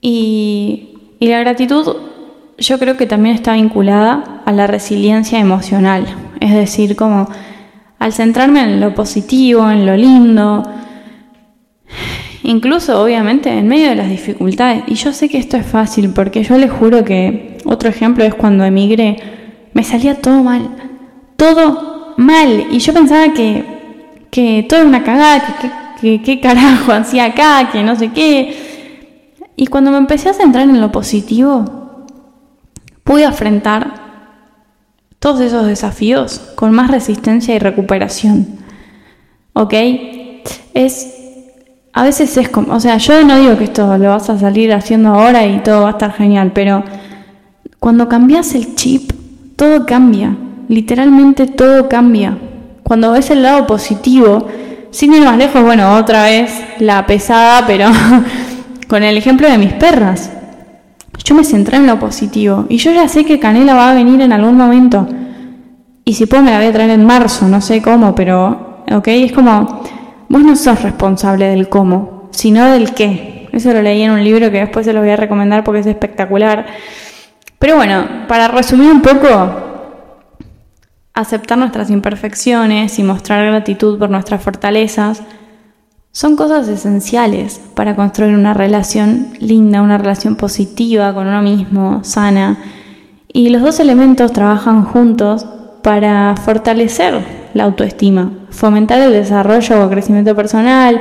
Y, 0.00 0.88
la 1.20 1.38
gratitud 1.38 1.96
yo 2.58 2.78
creo 2.78 2.96
que 2.96 3.06
también 3.06 3.36
está 3.36 3.54
vinculada 3.54 4.42
a 4.44 4.52
la 4.52 4.66
resiliencia 4.66 5.38
emocional, 5.38 6.04
es 6.40 6.52
decir, 6.52 6.96
como 6.96 7.28
al 7.98 8.12
centrarme 8.12 8.62
en 8.62 8.80
lo 8.80 8.94
positivo, 8.94 9.70
en 9.70 9.86
lo 9.86 9.96
lindo, 9.96 10.64
incluso 12.42 13.00
obviamente 13.00 13.50
en 13.50 13.68
medio 13.68 13.90
de 13.90 13.96
las 13.96 14.08
dificultades. 14.08 14.82
Y 14.88 14.94
yo 14.94 15.12
sé 15.12 15.28
que 15.28 15.38
esto 15.38 15.56
es 15.56 15.66
fácil 15.66 16.10
porque 16.10 16.42
yo 16.42 16.58
les 16.58 16.70
juro 16.70 17.04
que 17.04 17.58
otro 17.64 17.88
ejemplo 17.88 18.24
es 18.24 18.34
cuando 18.34 18.64
emigré, 18.64 19.16
me 19.72 19.84
salía 19.84 20.20
todo 20.20 20.42
mal, 20.42 20.68
todo 21.36 22.14
mal. 22.16 22.66
Y 22.70 22.78
yo 22.78 22.92
pensaba 22.92 23.32
que, 23.32 23.64
que 24.30 24.66
todo 24.68 24.80
era 24.80 24.88
una 24.88 25.04
cagada, 25.04 25.56
que 25.60 25.81
qué 26.02 26.40
carajo 26.40 26.92
hacía 26.92 27.26
acá, 27.26 27.70
que 27.70 27.82
no 27.82 27.96
sé 27.96 28.12
qué. 28.12 28.72
Y 29.56 29.66
cuando 29.68 29.90
me 29.90 29.98
empecé 29.98 30.28
a 30.28 30.34
centrar 30.34 30.68
en 30.68 30.80
lo 30.80 30.90
positivo, 30.90 32.06
pude 33.04 33.24
afrontar 33.24 34.02
todos 35.18 35.40
esos 35.40 35.66
desafíos 35.66 36.40
con 36.56 36.72
más 36.72 36.90
resistencia 36.90 37.54
y 37.54 37.58
recuperación. 37.58 38.58
¿Ok? 39.52 39.74
Es. 40.74 41.18
A 41.92 42.02
veces 42.02 42.36
es 42.36 42.48
como. 42.48 42.74
O 42.74 42.80
sea, 42.80 42.96
yo 42.96 43.22
no 43.24 43.38
digo 43.38 43.56
que 43.56 43.64
esto 43.64 43.96
lo 43.98 44.08
vas 44.08 44.30
a 44.30 44.38
salir 44.38 44.72
haciendo 44.72 45.10
ahora 45.10 45.46
y 45.46 45.60
todo 45.60 45.82
va 45.82 45.88
a 45.88 45.92
estar 45.92 46.12
genial, 46.12 46.52
pero 46.54 46.82
cuando 47.78 48.08
cambias 48.08 48.54
el 48.54 48.74
chip, 48.74 49.12
todo 49.56 49.86
cambia. 49.86 50.36
Literalmente 50.68 51.46
todo 51.46 51.88
cambia. 51.88 52.38
Cuando 52.82 53.12
ves 53.12 53.30
el 53.30 53.42
lado 53.42 53.66
positivo, 53.66 54.48
sin 54.92 55.14
ir 55.14 55.24
más 55.24 55.38
lejos, 55.38 55.62
bueno, 55.62 55.96
otra 55.96 56.24
vez 56.24 56.52
la 56.78 57.04
pesada, 57.06 57.66
pero 57.66 57.88
con 58.88 59.02
el 59.02 59.16
ejemplo 59.16 59.50
de 59.50 59.58
mis 59.58 59.72
perras. 59.72 60.30
Yo 61.24 61.34
me 61.34 61.44
centré 61.44 61.78
en 61.78 61.86
lo 61.86 61.98
positivo 61.98 62.66
y 62.68 62.76
yo 62.76 62.92
ya 62.92 63.08
sé 63.08 63.24
que 63.24 63.40
Canela 63.40 63.74
va 63.74 63.90
a 63.90 63.94
venir 63.94 64.20
en 64.20 64.32
algún 64.32 64.56
momento. 64.56 65.08
Y 66.04 66.14
si 66.14 66.26
puedo 66.26 66.42
me 66.42 66.50
la 66.50 66.58
voy 66.58 66.66
a 66.66 66.72
traer 66.72 66.90
en 66.90 67.06
marzo, 67.06 67.48
no 67.48 67.60
sé 67.60 67.80
cómo, 67.80 68.14
pero, 68.14 68.84
ok, 68.92 69.08
es 69.08 69.32
como, 69.32 69.82
vos 70.28 70.42
no 70.42 70.56
sos 70.56 70.82
responsable 70.82 71.46
del 71.46 71.68
cómo, 71.68 72.28
sino 72.32 72.66
del 72.66 72.92
qué. 72.92 73.48
Eso 73.52 73.72
lo 73.72 73.82
leí 73.82 74.02
en 74.02 74.10
un 74.10 74.22
libro 74.22 74.50
que 74.50 74.58
después 74.58 74.84
se 74.84 74.92
lo 74.92 75.00
voy 75.00 75.10
a 75.10 75.16
recomendar 75.16 75.64
porque 75.64 75.80
es 75.80 75.86
espectacular. 75.86 76.66
Pero 77.58 77.76
bueno, 77.76 78.04
para 78.28 78.48
resumir 78.48 78.90
un 78.90 79.00
poco, 79.00 79.71
aceptar 81.14 81.58
nuestras 81.58 81.90
imperfecciones 81.90 82.98
y 82.98 83.02
mostrar 83.02 83.46
gratitud 83.46 83.98
por 83.98 84.10
nuestras 84.10 84.42
fortalezas 84.42 85.22
son 86.10 86.36
cosas 86.36 86.68
esenciales 86.68 87.60
para 87.74 87.96
construir 87.96 88.34
una 88.34 88.52
relación 88.52 89.28
linda, 89.40 89.80
una 89.80 89.96
relación 89.96 90.36
positiva 90.36 91.14
con 91.14 91.26
uno 91.26 91.42
mismo, 91.42 92.04
sana. 92.04 92.58
Y 93.32 93.48
los 93.48 93.62
dos 93.62 93.80
elementos 93.80 94.32
trabajan 94.32 94.84
juntos 94.84 95.46
para 95.82 96.36
fortalecer 96.36 97.24
la 97.54 97.64
autoestima, 97.64 98.30
fomentar 98.50 99.00
el 99.00 99.12
desarrollo 99.12 99.84
o 99.84 99.90
crecimiento 99.90 100.36
personal 100.36 101.00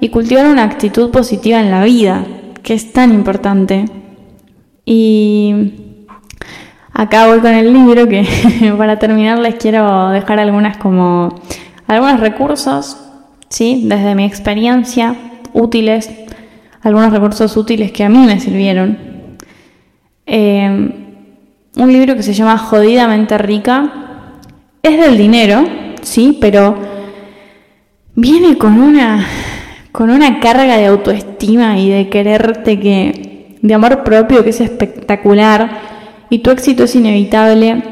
y 0.00 0.10
cultivar 0.10 0.46
una 0.46 0.64
actitud 0.64 1.10
positiva 1.10 1.60
en 1.60 1.70
la 1.70 1.82
vida, 1.84 2.24
que 2.62 2.74
es 2.74 2.92
tan 2.92 3.12
importante. 3.12 3.86
Y 4.84 5.81
Acá 7.02 7.26
voy 7.26 7.40
con 7.40 7.52
el 7.52 7.72
libro 7.72 8.06
que 8.06 8.24
para 8.78 8.96
terminar 8.96 9.36
les 9.40 9.56
quiero 9.56 10.10
dejar 10.10 10.38
algunas 10.38 10.76
como 10.76 11.34
algunos 11.88 12.20
recursos, 12.20 12.96
¿sí? 13.48 13.82
Desde 13.86 14.14
mi 14.14 14.24
experiencia, 14.24 15.16
útiles, 15.52 16.08
algunos 16.80 17.10
recursos 17.10 17.56
útiles 17.56 17.90
que 17.90 18.04
a 18.04 18.08
mí 18.08 18.18
me 18.18 18.38
sirvieron. 18.38 18.96
Eh, 20.26 20.68
un 21.74 21.92
libro 21.92 22.14
que 22.14 22.22
se 22.22 22.34
llama 22.34 22.56
Jodidamente 22.56 23.36
Rica. 23.36 24.38
Es 24.80 24.96
del 24.96 25.18
dinero, 25.18 25.64
sí, 26.02 26.38
pero 26.40 26.78
viene 28.14 28.56
con 28.58 28.80
una 28.80 29.26
con 29.90 30.08
una 30.08 30.38
carga 30.38 30.76
de 30.76 30.86
autoestima 30.86 31.80
y 31.80 31.90
de 31.90 32.08
quererte 32.08 32.78
que 32.78 33.58
de 33.60 33.74
amor 33.74 34.04
propio 34.04 34.44
que 34.44 34.50
es 34.50 34.60
espectacular 34.60 35.91
y 36.32 36.38
tu 36.38 36.50
éxito 36.50 36.84
es 36.84 36.94
inevitable. 36.94 37.82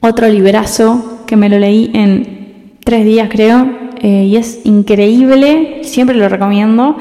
Otro 0.00 0.26
librazo 0.26 1.24
que 1.26 1.36
me 1.36 1.50
lo 1.50 1.58
leí 1.58 1.90
en 1.92 2.72
tres 2.82 3.04
días 3.04 3.28
creo 3.30 3.68
eh, 4.00 4.24
y 4.24 4.36
es 4.36 4.60
increíble, 4.64 5.80
siempre 5.82 6.16
lo 6.16 6.30
recomiendo. 6.30 6.96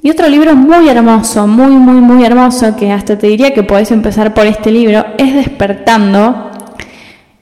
Y 0.00 0.10
otro 0.10 0.28
libro 0.28 0.54
muy 0.54 0.88
hermoso, 0.88 1.48
muy, 1.48 1.72
muy, 1.72 2.00
muy 2.00 2.24
hermoso, 2.24 2.76
que 2.76 2.92
hasta 2.92 3.18
te 3.18 3.26
diría 3.26 3.52
que 3.52 3.64
podés 3.64 3.90
empezar 3.90 4.32
por 4.32 4.46
este 4.46 4.70
libro, 4.70 5.06
es 5.18 5.34
Despertando. 5.34 6.52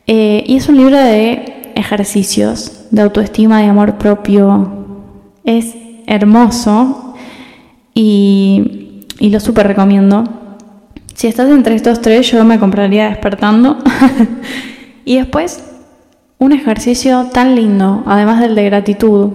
Eh, 0.06 0.42
y 0.46 0.56
es 0.56 0.70
un 0.70 0.78
libro 0.78 0.96
de 0.96 1.72
ejercicios, 1.74 2.86
de 2.90 3.02
autoestima, 3.02 3.60
de 3.60 3.66
amor 3.66 3.98
propio. 3.98 4.86
Es 5.44 5.74
hermoso 6.06 7.14
y, 7.92 9.02
y 9.18 9.28
lo 9.28 9.38
súper 9.38 9.66
recomiendo. 9.66 10.41
Si 11.14 11.26
estás 11.26 11.50
entre 11.50 11.74
estos 11.74 12.00
tres, 12.00 12.30
yo 12.30 12.44
me 12.44 12.58
compraría 12.58 13.08
despertando. 13.08 13.78
y 15.04 15.16
después, 15.18 15.62
un 16.38 16.52
ejercicio 16.52 17.26
tan 17.32 17.54
lindo, 17.54 18.02
además 18.06 18.40
del 18.40 18.54
de 18.54 18.64
gratitud. 18.64 19.30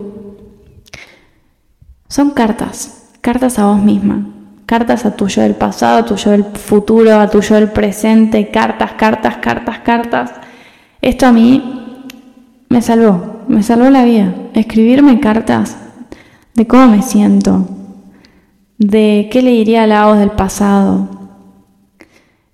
Son 2.10 2.32
cartas, 2.32 3.10
cartas 3.22 3.60
a 3.60 3.66
vos 3.66 3.82
misma, 3.82 4.28
cartas 4.66 5.06
a 5.06 5.16
tu 5.16 5.28
yo 5.28 5.42
del 5.42 5.56
pasado, 5.56 6.00
a 6.00 6.06
tu 6.06 6.16
yo 6.16 6.32
del 6.32 6.44
futuro, 6.44 7.20
a 7.20 7.30
tu 7.30 7.42
yo 7.42 7.56
del 7.56 7.70
presente, 7.72 8.50
cartas, 8.50 8.94
cartas, 8.94 9.38
cartas, 9.38 9.80
cartas. 9.80 10.32
Esto 11.02 11.28
a 11.28 11.32
mí 11.32 12.06
me 12.70 12.82
salvó, 12.82 13.44
me 13.48 13.63
salvó 13.63 13.90
la 13.90 14.04
vida. 14.04 14.34
Escribirme 14.54 15.20
cartas 15.20 15.78
de 16.56 16.68
cómo 16.68 16.88
me 16.88 17.02
siento, 17.02 17.68
de 18.78 19.30
qué 19.32 19.42
le 19.42 19.52
diría 19.52 19.84
a 19.84 19.88
la 19.88 20.08
voz 20.08 20.20
del 20.20 20.32
pasado, 20.32 21.16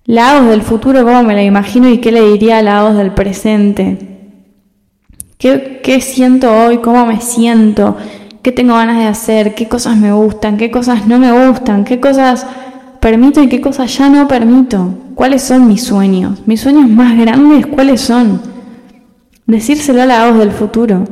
la 0.06 0.38
voz 0.38 0.50
del 0.50 0.62
futuro, 0.62 1.02
¿cómo 1.04 1.22
me 1.22 1.34
la 1.34 1.42
imagino 1.42 1.88
y 1.88 1.98
qué 1.98 2.12
le 2.12 2.20
diría 2.20 2.58
a 2.58 2.62
la 2.62 2.82
voz 2.82 2.96
del 2.96 3.12
presente? 3.12 4.14
¿Qué, 5.38 5.80
¿Qué, 5.82 6.00
siento 6.00 6.52
hoy? 6.54 6.78
¿Cómo 6.78 7.06
me 7.06 7.20
siento? 7.20 7.96
¿Qué 8.42 8.52
tengo 8.52 8.74
ganas 8.74 8.98
de 8.98 9.06
hacer? 9.06 9.54
¿Qué 9.54 9.66
cosas 9.66 9.96
me 9.96 10.12
gustan? 10.12 10.58
¿Qué 10.58 10.70
cosas 10.70 11.06
no 11.06 11.18
me 11.18 11.48
gustan? 11.48 11.84
¿Qué 11.84 12.00
cosas 12.00 12.46
permito 13.00 13.42
y 13.42 13.48
qué 13.48 13.62
cosas 13.62 13.96
ya 13.96 14.10
no 14.10 14.28
permito? 14.28 14.94
¿Cuáles 15.14 15.42
son 15.42 15.66
mis 15.66 15.84
sueños? 15.84 16.42
¿Mis 16.46 16.60
sueños 16.60 16.88
más 16.88 17.18
grandes 17.18 17.66
cuáles 17.66 18.02
son? 18.02 18.42
Decírselo 19.46 20.02
a 20.02 20.06
la 20.06 20.28
voz 20.28 20.38
del 20.38 20.50
futuro. 20.50 21.04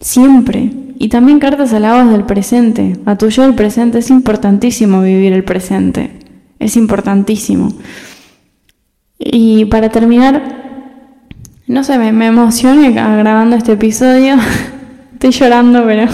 Siempre. 0.00 0.70
Y 0.98 1.08
también 1.08 1.38
cartas 1.38 1.72
a 1.72 1.80
la 1.80 2.02
voz 2.02 2.12
del 2.12 2.24
presente. 2.24 2.98
A 3.06 3.16
tu 3.16 3.30
yo 3.30 3.42
del 3.42 3.54
presente. 3.54 3.98
Es 3.98 4.10
importantísimo 4.10 5.00
vivir 5.00 5.32
el 5.32 5.44
presente. 5.44 6.23
Es 6.64 6.78
importantísimo. 6.78 7.74
Y 9.18 9.66
para 9.66 9.90
terminar, 9.90 10.40
no 11.66 11.84
sé, 11.84 11.98
me, 11.98 12.10
me 12.10 12.30
grabando 12.90 13.54
este 13.54 13.72
episodio. 13.72 14.36
Estoy 15.12 15.30
llorando, 15.30 15.84
pero 15.84 16.10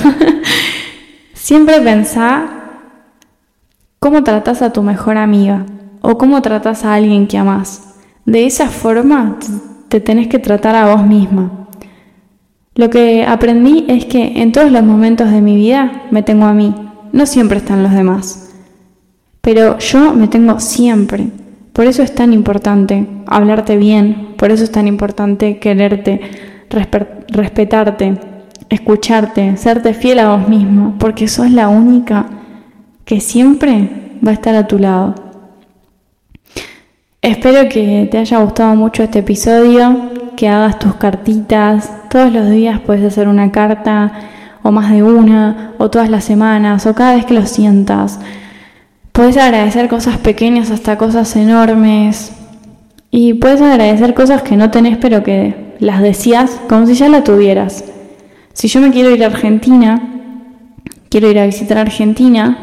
siempre 1.34 1.80
pensá 1.80 2.48
cómo 4.00 4.24
tratas 4.24 4.60
a 4.60 4.72
tu 4.72 4.82
mejor 4.82 5.18
amiga 5.18 5.66
o 6.00 6.18
cómo 6.18 6.42
tratas 6.42 6.84
a 6.84 6.94
alguien 6.94 7.28
que 7.28 7.38
amas. 7.38 7.94
De 8.24 8.44
esa 8.44 8.66
forma 8.66 9.38
te 9.88 10.00
tenés 10.00 10.26
que 10.26 10.40
tratar 10.40 10.74
a 10.74 10.92
vos 10.92 11.06
misma. 11.06 11.68
Lo 12.74 12.90
que 12.90 13.24
aprendí 13.24 13.84
es 13.86 14.04
que 14.06 14.42
en 14.42 14.50
todos 14.50 14.72
los 14.72 14.82
momentos 14.82 15.30
de 15.30 15.42
mi 15.42 15.54
vida 15.54 16.08
me 16.10 16.24
tengo 16.24 16.46
a 16.46 16.54
mí, 16.54 16.74
no 17.12 17.24
siempre 17.24 17.58
están 17.58 17.84
los 17.84 17.92
demás. 17.92 18.49
Pero 19.40 19.78
yo 19.78 20.12
me 20.14 20.28
tengo 20.28 20.60
siempre. 20.60 21.28
Por 21.72 21.86
eso 21.86 22.02
es 22.02 22.14
tan 22.14 22.32
importante 22.32 23.06
hablarte 23.26 23.76
bien, 23.76 24.34
por 24.36 24.50
eso 24.50 24.64
es 24.64 24.72
tan 24.72 24.86
importante 24.88 25.58
quererte, 25.58 26.20
respetarte, 26.68 28.18
escucharte, 28.68 29.56
serte 29.56 29.94
fiel 29.94 30.18
a 30.18 30.36
vos 30.36 30.48
mismo, 30.48 30.96
porque 30.98 31.28
sos 31.28 31.50
la 31.50 31.68
única 31.68 32.26
que 33.04 33.20
siempre 33.20 33.88
va 34.26 34.32
a 34.32 34.34
estar 34.34 34.54
a 34.54 34.66
tu 34.66 34.78
lado. 34.78 35.14
Espero 37.22 37.68
que 37.68 38.08
te 38.10 38.18
haya 38.18 38.38
gustado 38.38 38.74
mucho 38.74 39.02
este 39.02 39.18
episodio, 39.20 40.10
que 40.36 40.48
hagas 40.48 40.78
tus 40.78 40.94
cartitas. 40.94 41.92
Todos 42.08 42.32
los 42.32 42.50
días 42.50 42.80
puedes 42.80 43.04
hacer 43.04 43.28
una 43.28 43.52
carta, 43.52 44.12
o 44.62 44.70
más 44.70 44.90
de 44.90 45.02
una, 45.02 45.74
o 45.78 45.90
todas 45.90 46.08
las 46.08 46.24
semanas, 46.24 46.86
o 46.86 46.94
cada 46.94 47.14
vez 47.14 47.26
que 47.26 47.34
lo 47.34 47.46
sientas. 47.46 48.20
Puedes 49.12 49.36
agradecer 49.36 49.88
cosas 49.88 50.18
pequeñas 50.18 50.70
hasta 50.70 50.96
cosas 50.96 51.34
enormes. 51.36 52.32
Y 53.10 53.34
puedes 53.34 53.60
agradecer 53.60 54.14
cosas 54.14 54.42
que 54.42 54.56
no 54.56 54.70
tenés 54.70 54.96
pero 54.98 55.22
que 55.24 55.74
las 55.80 56.00
decías 56.00 56.60
como 56.68 56.86
si 56.86 56.94
ya 56.94 57.08
la 57.08 57.24
tuvieras. 57.24 57.84
Si 58.52 58.68
yo 58.68 58.80
me 58.80 58.90
quiero 58.90 59.10
ir 59.10 59.24
a 59.24 59.28
Argentina, 59.28 60.00
quiero 61.08 61.28
ir 61.30 61.38
a 61.38 61.46
visitar 61.46 61.78
Argentina, 61.78 62.58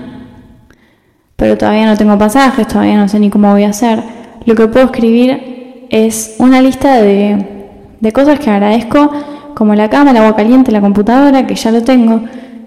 pero 1.36 1.58
todavía 1.58 1.86
no 1.86 1.98
tengo 1.98 2.18
pasajes, 2.18 2.68
todavía 2.68 2.98
no 2.98 3.08
sé 3.08 3.20
ni 3.20 3.30
cómo 3.30 3.52
voy 3.52 3.64
a 3.64 3.70
hacer, 3.70 4.02
lo 4.46 4.56
que 4.56 4.68
puedo 4.68 4.86
escribir 4.86 5.88
es 5.90 6.36
una 6.40 6.62
lista 6.62 7.02
de, 7.02 7.74
de 8.00 8.12
cosas 8.14 8.40
que 8.40 8.50
agradezco, 8.50 9.12
como 9.54 9.76
la 9.76 9.90
cama, 9.90 10.12
el 10.12 10.18
agua 10.18 10.36
caliente, 10.36 10.72
la 10.72 10.82
computadora, 10.82 11.48
que 11.48 11.56
ya 11.56 11.72
lo 11.72 11.84
tengo, 11.84 12.22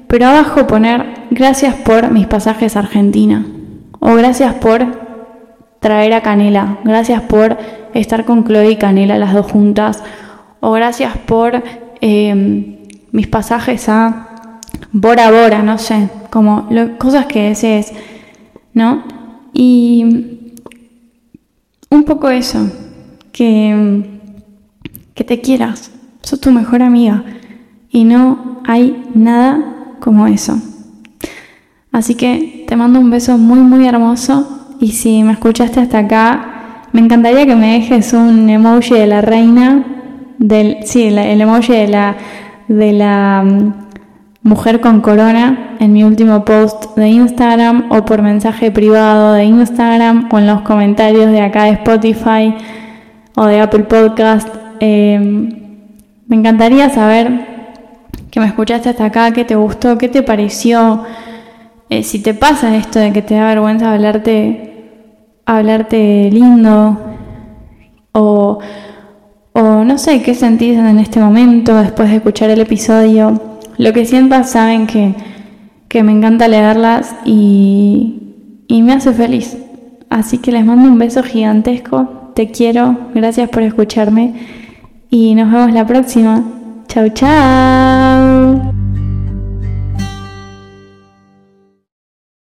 pero 0.07 0.27
abajo 0.27 0.67
poner 0.67 1.07
gracias 1.31 1.75
por 1.77 2.11
mis 2.11 2.27
pasajes 2.27 2.77
a 2.77 2.81
Argentina. 2.81 3.47
O 4.01 4.15
gracias 4.15 4.55
por 4.55 4.85
traer 5.79 6.15
a 6.15 6.23
Canela, 6.23 6.79
gracias 6.85 7.23
por 7.23 7.57
estar 7.95 8.25
con 8.25 8.45
Chloe 8.45 8.73
y 8.73 8.77
Canela 8.77 9.19
las 9.19 9.33
dos 9.33 9.51
juntas. 9.51 10.03
o 10.61 10.73
gracias 10.73 11.17
por 11.17 11.63
em, 12.03 12.77
mis 13.13 13.27
pasajes 13.27 13.89
a 13.89 14.59
Bora 14.93 15.31
Bora, 15.31 15.63
no 15.63 15.79
sé, 15.79 16.09
como 16.31 16.69
cosas 16.99 17.27
que 17.27 17.49
desees, 17.49 17.93
¿no? 18.75 19.05
Y 19.53 20.51
un 21.89 22.05
poco 22.05 22.29
eso, 22.29 22.71
que, 23.33 24.05
que 25.15 25.25
te 25.25 25.41
quieras, 25.41 25.91
sos 26.23 26.41
tu 26.41 26.51
mejor 26.51 26.83
amiga 26.83 27.25
y 27.91 28.05
no 28.05 28.61
hay 28.67 29.03
nada 29.15 29.97
como 30.01 30.27
eso. 30.27 30.59
Así 31.93 32.15
que 32.15 32.60
te 32.71 32.77
mando 32.77 33.01
un 33.01 33.11
beso 33.11 33.37
muy 33.37 33.59
muy 33.59 33.85
hermoso 33.89 34.77
y 34.79 34.93
si 34.93 35.25
me 35.25 35.33
escuchaste 35.33 35.81
hasta 35.81 35.99
acá, 35.99 36.85
me 36.93 37.01
encantaría 37.01 37.45
que 37.45 37.57
me 37.57 37.73
dejes 37.73 38.13
un 38.13 38.49
emoji 38.49 38.95
de 38.95 39.09
la 39.09 39.21
reina, 39.21 39.85
del, 40.39 40.77
sí, 40.85 41.09
el 41.09 41.41
emoji 41.41 41.73
de 41.73 41.89
la, 41.89 42.17
de 42.69 42.93
la 42.93 43.43
mm, 43.45 44.49
mujer 44.49 44.81
con 44.81 45.01
corona 45.01 45.75
en 45.81 45.93
mi 45.93 46.05
último 46.05 46.45
post 46.45 46.97
de 46.97 47.09
Instagram 47.09 47.91
o 47.91 48.05
por 48.05 48.23
mensaje 48.23 48.71
privado 48.71 49.33
de 49.33 49.47
Instagram 49.47 50.29
o 50.31 50.39
en 50.39 50.47
los 50.47 50.61
comentarios 50.61 51.33
de 51.33 51.41
acá 51.41 51.65
de 51.65 51.71
Spotify 51.71 52.55
o 53.35 53.47
de 53.47 53.61
Apple 53.61 53.83
Podcast. 53.83 54.49
Em, 54.79 55.49
me 56.29 56.37
encantaría 56.37 56.89
saber 56.89 57.49
que 58.31 58.39
me 58.39 58.47
escuchaste 58.47 58.91
hasta 58.91 59.07
acá, 59.07 59.33
qué 59.33 59.45
te 59.45 59.57
gustó, 59.57 59.99
qué 59.99 60.09
te 60.09 60.23
pareció. 60.23 61.05
Eh, 61.91 62.03
si 62.03 62.21
te 62.21 62.33
pasa 62.33 62.75
esto 62.77 62.99
de 62.99 63.13
que 63.13 63.21
te 63.21 63.35
da 63.35 63.49
vergüenza 63.49 63.93
hablarte, 63.93 65.03
hablarte 65.45 66.31
lindo 66.33 66.99
o, 68.13 68.59
o 69.53 69.85
no 69.85 69.99
sé 69.99 70.23
qué 70.23 70.35
sentís 70.35 70.79
en 70.79 70.99
este 70.99 71.21
momento 71.21 71.77
después 71.77 72.09
de 72.09 72.17
escuchar 72.17 72.49
el 72.51 72.61
episodio 72.61 73.51
lo 73.81 73.95
que 73.95 74.05
sientas 74.05 74.51
saben 74.51 74.87
que, 74.87 75.15
me 76.03 76.13
encanta 76.13 76.49
leerlas 76.49 77.17
y, 77.25 78.35
y 78.69 78.83
me 78.83 78.93
hace 78.93 79.15
feliz. 79.15 79.57
Así 80.11 80.37
que 80.37 80.53
les 80.53 80.67
mando 80.67 80.87
un 80.87 80.99
beso 80.99 81.23
gigantesco, 81.23 82.33
te 82.35 82.51
quiero, 82.51 83.09
gracias 83.15 83.49
por 83.49 83.63
escucharme 83.63 84.35
y 85.09 85.35
nos 85.35 85.51
vemos 85.51 85.73
la 85.73 85.87
próxima. 85.87 86.45
Chau, 86.89 87.09
chau. 87.09 88.80